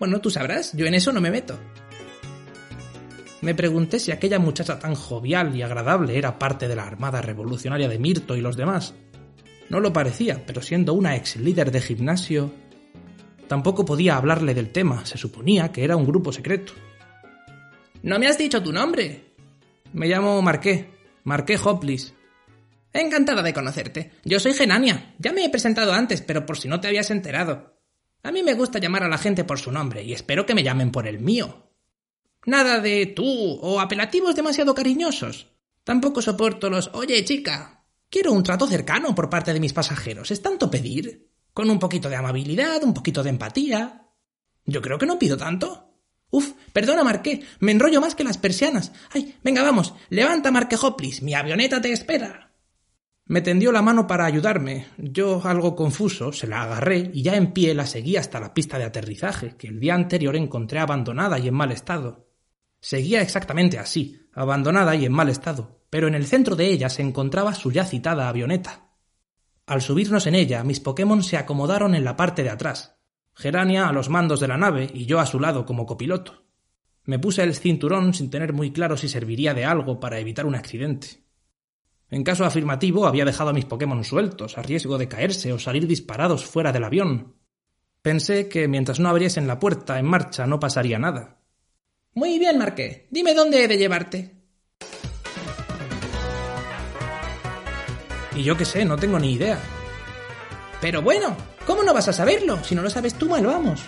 Bueno, 0.00 0.20
tú 0.20 0.30
sabrás, 0.30 0.72
yo 0.76 0.86
en 0.86 0.94
eso 0.94 1.12
no 1.12 1.20
me 1.20 1.30
meto. 1.30 1.60
Me 3.40 3.54
pregunté 3.54 4.00
si 4.00 4.10
aquella 4.10 4.40
muchacha 4.40 4.80
tan 4.80 4.96
jovial 4.96 5.54
y 5.54 5.62
agradable 5.62 6.18
era 6.18 6.40
parte 6.40 6.66
de 6.66 6.74
la 6.74 6.88
Armada 6.88 7.22
Revolucionaria 7.22 7.88
de 7.88 8.00
Mirto 8.00 8.34
y 8.34 8.40
los 8.40 8.56
demás. 8.56 8.94
No 9.68 9.80
lo 9.80 9.92
parecía, 9.92 10.44
pero 10.46 10.62
siendo 10.62 10.94
una 10.94 11.16
ex 11.16 11.36
líder 11.36 11.70
de 11.70 11.80
gimnasio... 11.80 12.52
Tampoco 13.48 13.84
podía 13.84 14.16
hablarle 14.16 14.54
del 14.54 14.70
tema, 14.70 15.04
se 15.04 15.18
suponía 15.18 15.72
que 15.72 15.84
era 15.84 15.96
un 15.96 16.06
grupo 16.06 16.32
secreto. 16.32 16.72
No 18.02 18.18
me 18.18 18.26
has 18.26 18.38
dicho 18.38 18.62
tu 18.62 18.72
nombre. 18.72 19.34
Me 19.92 20.08
llamo 20.08 20.40
Marqué. 20.40 20.88
Marqué 21.24 21.58
Hoplis. 21.62 22.14
Encantada 22.92 23.42
de 23.42 23.54
conocerte. 23.54 24.12
Yo 24.24 24.40
soy 24.40 24.54
Genania. 24.54 25.14
Ya 25.18 25.32
me 25.32 25.44
he 25.44 25.50
presentado 25.50 25.92
antes, 25.92 26.22
pero 26.22 26.46
por 26.46 26.58
si 26.58 26.68
no 26.68 26.80
te 26.80 26.88
habías 26.88 27.10
enterado. 27.10 27.78
A 28.22 28.32
mí 28.32 28.42
me 28.42 28.54
gusta 28.54 28.78
llamar 28.78 29.04
a 29.04 29.08
la 29.08 29.18
gente 29.18 29.44
por 29.44 29.58
su 29.58 29.70
nombre 29.70 30.02
y 30.02 30.12
espero 30.12 30.46
que 30.46 30.54
me 30.54 30.62
llamen 30.62 30.90
por 30.90 31.06
el 31.06 31.20
mío. 31.20 31.70
Nada 32.46 32.80
de 32.80 33.06
tú 33.06 33.58
o 33.60 33.80
apelativos 33.80 34.34
demasiado 34.34 34.74
cariñosos. 34.74 35.48
Tampoco 35.84 36.22
soporto 36.22 36.70
los 36.70 36.90
Oye, 36.94 37.24
chica. 37.24 37.81
Quiero 38.12 38.34
un 38.34 38.42
trato 38.42 38.66
cercano 38.66 39.14
por 39.14 39.30
parte 39.30 39.54
de 39.54 39.58
mis 39.58 39.72
pasajeros. 39.72 40.30
¿Es 40.30 40.42
tanto 40.42 40.70
pedir? 40.70 41.30
Con 41.54 41.70
un 41.70 41.78
poquito 41.78 42.10
de 42.10 42.16
amabilidad, 42.16 42.84
un 42.84 42.92
poquito 42.92 43.22
de 43.22 43.30
empatía. 43.30 44.06
Yo 44.66 44.82
creo 44.82 44.98
que 44.98 45.06
no 45.06 45.18
pido 45.18 45.38
tanto. 45.38 45.96
Uf, 46.28 46.52
perdona, 46.74 47.04
Marqué, 47.04 47.42
me 47.60 47.72
enrollo 47.72 48.02
más 48.02 48.14
que 48.14 48.22
las 48.22 48.36
persianas. 48.36 48.92
Ay, 49.14 49.34
venga, 49.42 49.62
vamos, 49.62 49.94
levanta, 50.10 50.50
Marqué 50.50 50.76
Hoplis, 50.76 51.22
mi 51.22 51.32
avioneta 51.32 51.80
te 51.80 51.90
espera. 51.90 52.52
Me 53.24 53.40
tendió 53.40 53.72
la 53.72 53.80
mano 53.80 54.06
para 54.06 54.26
ayudarme. 54.26 54.88
Yo, 54.98 55.40
algo 55.42 55.74
confuso, 55.74 56.34
se 56.34 56.46
la 56.46 56.64
agarré 56.64 57.10
y 57.14 57.22
ya 57.22 57.34
en 57.34 57.54
pie 57.54 57.72
la 57.72 57.86
seguí 57.86 58.18
hasta 58.18 58.40
la 58.40 58.52
pista 58.52 58.76
de 58.76 58.84
aterrizaje, 58.84 59.56
que 59.56 59.68
el 59.68 59.80
día 59.80 59.94
anterior 59.94 60.36
encontré 60.36 60.80
abandonada 60.80 61.38
y 61.38 61.48
en 61.48 61.54
mal 61.54 61.72
estado. 61.72 62.28
Seguía 62.78 63.22
exactamente 63.22 63.78
así, 63.78 64.20
abandonada 64.34 64.94
y 64.96 65.06
en 65.06 65.12
mal 65.12 65.30
estado, 65.30 65.81
pero 65.92 66.08
en 66.08 66.14
el 66.14 66.26
centro 66.26 66.56
de 66.56 66.68
ella 66.68 66.88
se 66.88 67.02
encontraba 67.02 67.54
su 67.54 67.70
ya 67.70 67.84
citada 67.84 68.30
avioneta. 68.30 68.88
Al 69.66 69.82
subirnos 69.82 70.26
en 70.26 70.34
ella, 70.34 70.64
mis 70.64 70.80
Pokémon 70.80 71.22
se 71.22 71.36
acomodaron 71.36 71.94
en 71.94 72.02
la 72.02 72.16
parte 72.16 72.42
de 72.42 72.48
atrás, 72.48 72.96
Gerania 73.34 73.88
a 73.88 73.92
los 73.92 74.08
mandos 74.08 74.40
de 74.40 74.48
la 74.48 74.56
nave 74.56 74.90
y 74.94 75.04
yo 75.04 75.20
a 75.20 75.26
su 75.26 75.38
lado 75.38 75.66
como 75.66 75.84
copiloto. 75.84 76.46
Me 77.04 77.18
puse 77.18 77.42
el 77.42 77.54
cinturón 77.54 78.14
sin 78.14 78.30
tener 78.30 78.54
muy 78.54 78.72
claro 78.72 78.96
si 78.96 79.06
serviría 79.06 79.52
de 79.52 79.66
algo 79.66 80.00
para 80.00 80.18
evitar 80.18 80.46
un 80.46 80.54
accidente. 80.54 81.26
En 82.08 82.24
caso 82.24 82.46
afirmativo, 82.46 83.06
había 83.06 83.26
dejado 83.26 83.50
a 83.50 83.52
mis 83.52 83.66
Pokémon 83.66 84.02
sueltos, 84.02 84.56
a 84.56 84.62
riesgo 84.62 84.96
de 84.96 85.08
caerse 85.08 85.52
o 85.52 85.58
salir 85.58 85.86
disparados 85.86 86.46
fuera 86.46 86.72
del 86.72 86.84
avión. 86.84 87.36
Pensé 88.00 88.48
que 88.48 88.66
mientras 88.66 88.98
no 88.98 89.10
abriesen 89.10 89.46
la 89.46 89.58
puerta 89.58 89.98
en 89.98 90.06
marcha 90.06 90.46
no 90.46 90.58
pasaría 90.58 90.98
nada. 90.98 91.42
Muy 92.14 92.38
bien, 92.38 92.56
Marqué. 92.56 93.08
Dime 93.10 93.34
dónde 93.34 93.62
he 93.62 93.68
de 93.68 93.76
llevarte. 93.76 94.41
Yo 98.42 98.56
qué 98.56 98.64
sé, 98.64 98.84
no 98.84 98.96
tengo 98.96 99.18
ni 99.18 99.32
idea. 99.32 99.58
Pero 100.80 101.02
bueno, 101.02 101.36
¿cómo 101.66 101.82
no 101.82 101.94
vas 101.94 102.08
a 102.08 102.12
saberlo? 102.12 102.62
Si 102.64 102.74
no 102.74 102.82
lo 102.82 102.90
sabes 102.90 103.14
tú, 103.14 103.28
mal 103.28 103.46
vamos. 103.46 103.82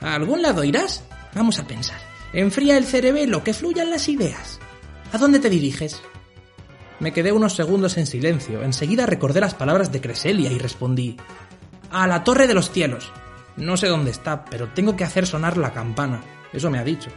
¿A 0.00 0.14
algún 0.14 0.42
lado 0.42 0.64
irás? 0.64 1.04
Vamos 1.34 1.58
a 1.58 1.66
pensar. 1.66 1.98
Enfría 2.32 2.76
el 2.76 2.84
cerebelo, 2.84 3.44
que 3.44 3.54
fluyan 3.54 3.90
las 3.90 4.08
ideas. 4.08 4.58
¿A 5.12 5.18
dónde 5.18 5.38
te 5.38 5.48
diriges? 5.48 6.02
Me 7.00 7.12
quedé 7.12 7.32
unos 7.32 7.54
segundos 7.54 7.96
en 7.96 8.06
silencio. 8.06 8.62
Enseguida 8.62 9.06
recordé 9.06 9.40
las 9.40 9.54
palabras 9.54 9.92
de 9.92 10.00
Creselia 10.00 10.50
y 10.50 10.58
respondí. 10.58 11.16
A 11.90 12.06
la 12.06 12.24
Torre 12.24 12.46
de 12.46 12.54
los 12.54 12.70
Cielos. 12.70 13.12
No 13.56 13.76
sé 13.76 13.86
dónde 13.86 14.10
está, 14.10 14.44
pero 14.44 14.68
tengo 14.68 14.96
que 14.96 15.04
hacer 15.04 15.26
sonar 15.26 15.56
la 15.56 15.72
campana. 15.72 16.22
Eso 16.52 16.70
me 16.70 16.78
ha 16.78 16.84
dicho. 16.84 17.10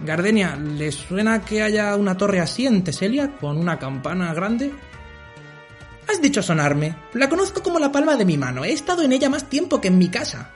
Gardenia, 0.00 0.56
¿le 0.56 0.92
suena 0.92 1.42
que 1.42 1.62
haya 1.62 1.96
una 1.96 2.16
torre 2.16 2.40
así 2.40 2.66
en 2.66 2.84
Teselia, 2.84 3.36
con 3.36 3.58
una 3.58 3.78
campana 3.78 4.32
grande? 4.32 4.72
Has 6.08 6.22
dicho 6.22 6.42
sonarme. 6.42 6.96
La 7.12 7.28
conozco 7.28 7.62
como 7.62 7.78
la 7.78 7.92
palma 7.92 8.16
de 8.16 8.24
mi 8.24 8.38
mano. 8.38 8.64
He 8.64 8.72
estado 8.72 9.02
en 9.02 9.12
ella 9.12 9.28
más 9.28 9.48
tiempo 9.48 9.80
que 9.80 9.88
en 9.88 9.98
mi 9.98 10.08
casa. 10.08 10.50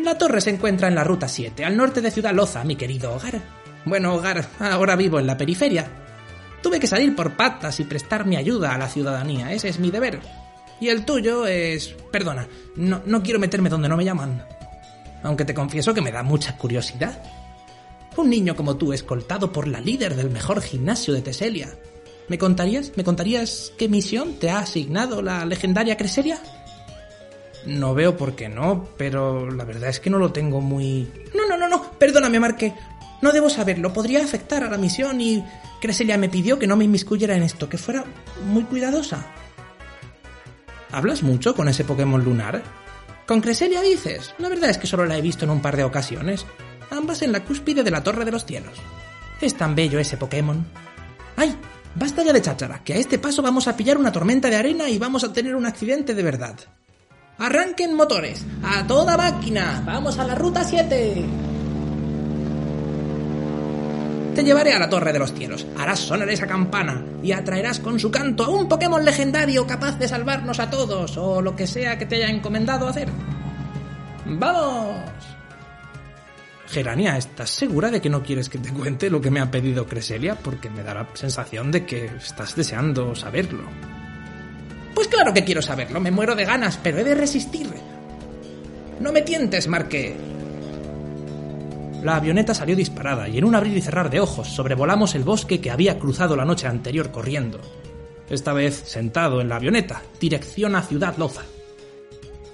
La 0.00 0.18
torre 0.18 0.40
se 0.40 0.50
encuentra 0.50 0.88
en 0.88 0.94
la 0.94 1.04
Ruta 1.04 1.28
7, 1.28 1.64
al 1.64 1.76
norte 1.76 2.00
de 2.00 2.10
Ciudad 2.10 2.34
Loza, 2.34 2.64
mi 2.64 2.76
querido 2.76 3.14
hogar. 3.14 3.40
Bueno, 3.84 4.14
hogar, 4.14 4.44
ahora 4.58 4.96
vivo 4.96 5.18
en 5.20 5.26
la 5.26 5.36
periferia. 5.36 5.88
Tuve 6.62 6.80
que 6.80 6.88
salir 6.88 7.14
por 7.14 7.36
patas 7.36 7.78
y 7.78 7.84
prestar 7.84 8.26
mi 8.26 8.36
ayuda 8.36 8.74
a 8.74 8.78
la 8.78 8.88
ciudadanía. 8.88 9.52
Ese 9.52 9.68
es 9.68 9.78
mi 9.78 9.90
deber. 9.90 10.20
Y 10.80 10.88
el 10.88 11.04
tuyo 11.04 11.46
es... 11.46 11.94
Perdona, 12.10 12.48
no, 12.74 13.02
no 13.06 13.22
quiero 13.22 13.38
meterme 13.38 13.70
donde 13.70 13.88
no 13.88 13.96
me 13.96 14.04
llaman. 14.04 14.44
Aunque 15.22 15.44
te 15.44 15.54
confieso 15.54 15.94
que 15.94 16.02
me 16.02 16.12
da 16.12 16.22
mucha 16.24 16.56
curiosidad. 16.56 17.22
Un 18.16 18.30
niño 18.30 18.56
como 18.56 18.76
tú 18.76 18.92
escoltado 18.92 19.52
por 19.52 19.68
la 19.68 19.80
líder 19.80 20.16
del 20.16 20.30
mejor 20.30 20.60
gimnasio 20.60 21.14
de 21.14 21.22
Teselia, 21.22 21.70
¿Me 22.28 22.38
contarías? 22.38 22.92
¿Me 22.96 23.04
contarías 23.04 23.72
qué 23.78 23.88
misión 23.88 24.34
te 24.34 24.50
ha 24.50 24.58
asignado 24.58 25.22
la 25.22 25.44
legendaria 25.44 25.96
Creseria? 25.96 26.38
No 27.66 27.94
veo 27.94 28.16
por 28.16 28.34
qué 28.34 28.48
no, 28.48 28.88
pero 28.96 29.50
la 29.50 29.64
verdad 29.64 29.90
es 29.90 30.00
que 30.00 30.10
no 30.10 30.18
lo 30.18 30.32
tengo 30.32 30.60
muy... 30.60 31.10
No, 31.34 31.48
no, 31.48 31.56
no, 31.56 31.68
no, 31.68 31.92
perdóname, 31.98 32.40
Marque. 32.40 32.72
No 33.22 33.32
debo 33.32 33.48
saberlo, 33.48 33.92
podría 33.92 34.22
afectar 34.22 34.62
a 34.62 34.70
la 34.70 34.78
misión 34.78 35.20
y 35.20 35.44
Creselia 35.80 36.18
me 36.18 36.28
pidió 36.28 36.58
que 36.58 36.66
no 36.66 36.76
me 36.76 36.84
inmiscuyera 36.84 37.36
en 37.36 37.42
esto, 37.42 37.68
que 37.68 37.78
fuera 37.78 38.04
muy 38.44 38.64
cuidadosa. 38.64 39.26
¿Hablas 40.92 41.22
mucho 41.22 41.54
con 41.54 41.68
ese 41.68 41.84
Pokémon 41.84 42.22
lunar? 42.22 42.62
¿Con 43.26 43.40
Creselia 43.40 43.82
dices? 43.82 44.34
La 44.38 44.48
verdad 44.48 44.70
es 44.70 44.78
que 44.78 44.86
solo 44.86 45.04
la 45.04 45.16
he 45.16 45.22
visto 45.22 45.44
en 45.44 45.50
un 45.50 45.60
par 45.60 45.76
de 45.76 45.84
ocasiones, 45.84 46.46
ambas 46.90 47.22
en 47.22 47.32
la 47.32 47.44
cúspide 47.44 47.82
de 47.82 47.90
la 47.90 48.02
Torre 48.02 48.24
de 48.24 48.30
los 48.30 48.44
Cielos. 48.44 48.78
Es 49.40 49.54
tan 49.54 49.74
bello 49.74 49.98
ese 49.98 50.16
Pokémon. 50.16 50.64
¡Ay! 51.36 51.56
Basta 51.98 52.22
ya 52.22 52.32
de 52.32 52.42
cháchara, 52.42 52.84
que 52.84 52.92
a 52.92 52.96
este 52.96 53.18
paso 53.18 53.40
vamos 53.40 53.66
a 53.68 53.76
pillar 53.76 53.96
una 53.96 54.12
tormenta 54.12 54.50
de 54.50 54.56
arena 54.56 54.88
y 54.88 54.98
vamos 54.98 55.24
a 55.24 55.32
tener 55.32 55.56
un 55.56 55.64
accidente 55.64 56.14
de 56.14 56.22
verdad. 56.22 56.54
¡Arranquen 57.38 57.94
motores! 57.94 58.44
¡A 58.62 58.86
toda 58.86 59.16
máquina! 59.16 59.82
¡Vamos 59.84 60.18
a 60.18 60.24
la 60.26 60.34
ruta 60.34 60.62
7! 60.62 61.24
Te 64.34 64.44
llevaré 64.44 64.74
a 64.74 64.78
la 64.78 64.90
Torre 64.90 65.14
de 65.14 65.18
los 65.18 65.32
Cielos, 65.32 65.66
harás 65.78 66.00
sonar 66.00 66.28
esa 66.28 66.46
campana 66.46 67.02
y 67.22 67.32
atraerás 67.32 67.80
con 67.80 67.98
su 67.98 68.10
canto 68.10 68.44
a 68.44 68.50
un 68.50 68.68
Pokémon 68.68 69.02
legendario 69.02 69.66
capaz 69.66 69.98
de 69.98 70.08
salvarnos 70.08 70.60
a 70.60 70.68
todos 70.68 71.16
o 71.16 71.40
lo 71.40 71.56
que 71.56 71.66
sea 71.66 71.96
que 71.96 72.04
te 72.04 72.16
haya 72.16 72.28
encomendado 72.28 72.86
hacer. 72.86 73.08
¡Vamos! 74.26 75.35
Gerania, 76.76 77.16
¿estás 77.16 77.48
segura 77.48 77.90
de 77.90 78.02
que 78.02 78.10
no 78.10 78.22
quieres 78.22 78.50
que 78.50 78.58
te 78.58 78.70
cuente 78.70 79.08
lo 79.08 79.18
que 79.18 79.30
me 79.30 79.40
ha 79.40 79.50
pedido 79.50 79.86
Creselia? 79.86 80.34
Porque 80.34 80.68
me 80.68 80.82
da 80.82 80.92
la 80.92 81.08
sensación 81.14 81.72
de 81.72 81.86
que 81.86 82.04
estás 82.04 82.54
deseando 82.54 83.14
saberlo. 83.14 83.62
Pues 84.94 85.08
claro 85.08 85.32
que 85.32 85.42
quiero 85.42 85.62
saberlo, 85.62 86.00
me 86.00 86.10
muero 86.10 86.34
de 86.34 86.44
ganas, 86.44 86.78
pero 86.82 86.98
he 86.98 87.04
de 87.04 87.14
resistir. 87.14 87.70
No 89.00 89.10
me 89.10 89.22
tientes, 89.22 89.68
Marque. 89.68 90.14
La 92.02 92.16
avioneta 92.16 92.52
salió 92.52 92.76
disparada 92.76 93.26
y 93.26 93.38
en 93.38 93.44
un 93.44 93.54
abrir 93.54 93.74
y 93.74 93.80
cerrar 93.80 94.10
de 94.10 94.20
ojos 94.20 94.46
sobrevolamos 94.48 95.14
el 95.14 95.24
bosque 95.24 95.62
que 95.62 95.70
había 95.70 95.98
cruzado 95.98 96.36
la 96.36 96.44
noche 96.44 96.66
anterior 96.66 97.10
corriendo. 97.10 97.58
Esta 98.28 98.52
vez 98.52 98.82
sentado 98.84 99.40
en 99.40 99.48
la 99.48 99.56
avioneta, 99.56 100.02
dirección 100.20 100.76
a 100.76 100.82
Ciudad 100.82 101.16
Loza. 101.16 101.44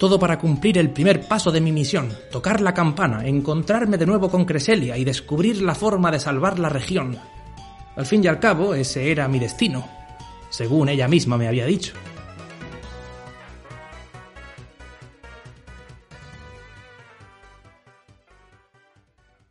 Todo 0.02 0.18
para 0.18 0.36
cumplir 0.36 0.78
el 0.78 0.90
primer 0.90 1.28
paso 1.28 1.52
de 1.52 1.60
mi 1.60 1.70
misión, 1.70 2.12
tocar 2.32 2.60
la 2.60 2.74
campana, 2.74 3.24
encontrarme 3.24 3.96
de 3.96 4.04
nuevo 4.04 4.28
con 4.28 4.44
Creselia 4.44 4.98
y 4.98 5.04
descubrir 5.04 5.62
la 5.62 5.76
forma 5.76 6.10
de 6.10 6.18
salvar 6.18 6.58
la 6.58 6.68
región. 6.68 7.16
Al 7.94 8.04
fin 8.04 8.24
y 8.24 8.26
al 8.26 8.40
cabo, 8.40 8.74
ese 8.74 9.12
era 9.12 9.28
mi 9.28 9.38
destino, 9.38 9.88
según 10.50 10.88
ella 10.88 11.06
misma 11.06 11.38
me 11.38 11.46
había 11.46 11.66
dicho. 11.66 11.94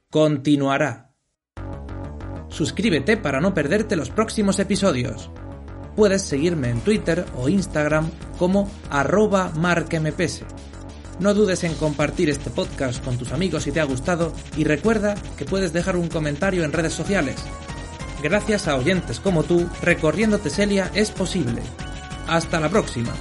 Continuará. 0.10 1.14
Suscríbete 2.50 3.16
para 3.16 3.40
no 3.40 3.54
perderte 3.54 3.96
los 3.96 4.10
próximos 4.10 4.60
episodios 4.60 5.32
puedes 5.96 6.22
seguirme 6.22 6.70
en 6.70 6.82
Twitter 6.82 7.26
o 7.38 7.50
Instagram 7.50 8.10
como 8.38 8.70
arroba 8.90 9.52
marquemepese. 9.56 10.46
No 11.20 11.34
dudes 11.34 11.64
en 11.64 11.76
compartir 11.76 12.30
este 12.30 12.50
podcast 12.50 13.04
con 13.04 13.18
tus 13.18 13.32
amigos 13.32 13.64
si 13.64 13.72
te 13.72 13.80
ha 13.80 13.86
gustado 13.86 14.34
y 14.58 14.64
recuerda 14.64 15.16
que 15.38 15.46
puedes 15.46 15.72
dejar 15.74 15.96
un 15.96 16.08
comentario 16.08 16.64
en 16.64 16.74
redes 16.74 16.94
sociales. 16.94 17.36
Gracias 18.24 18.68
a 18.68 18.76
oyentes 18.76 19.20
como 19.20 19.44
tú, 19.44 19.68
recorriendo 19.82 20.40
Teselia 20.40 20.92
es 20.94 21.12
posible. 21.12 21.62
Hasta 22.28 22.60
la 22.60 22.70
próxima. 22.70 23.14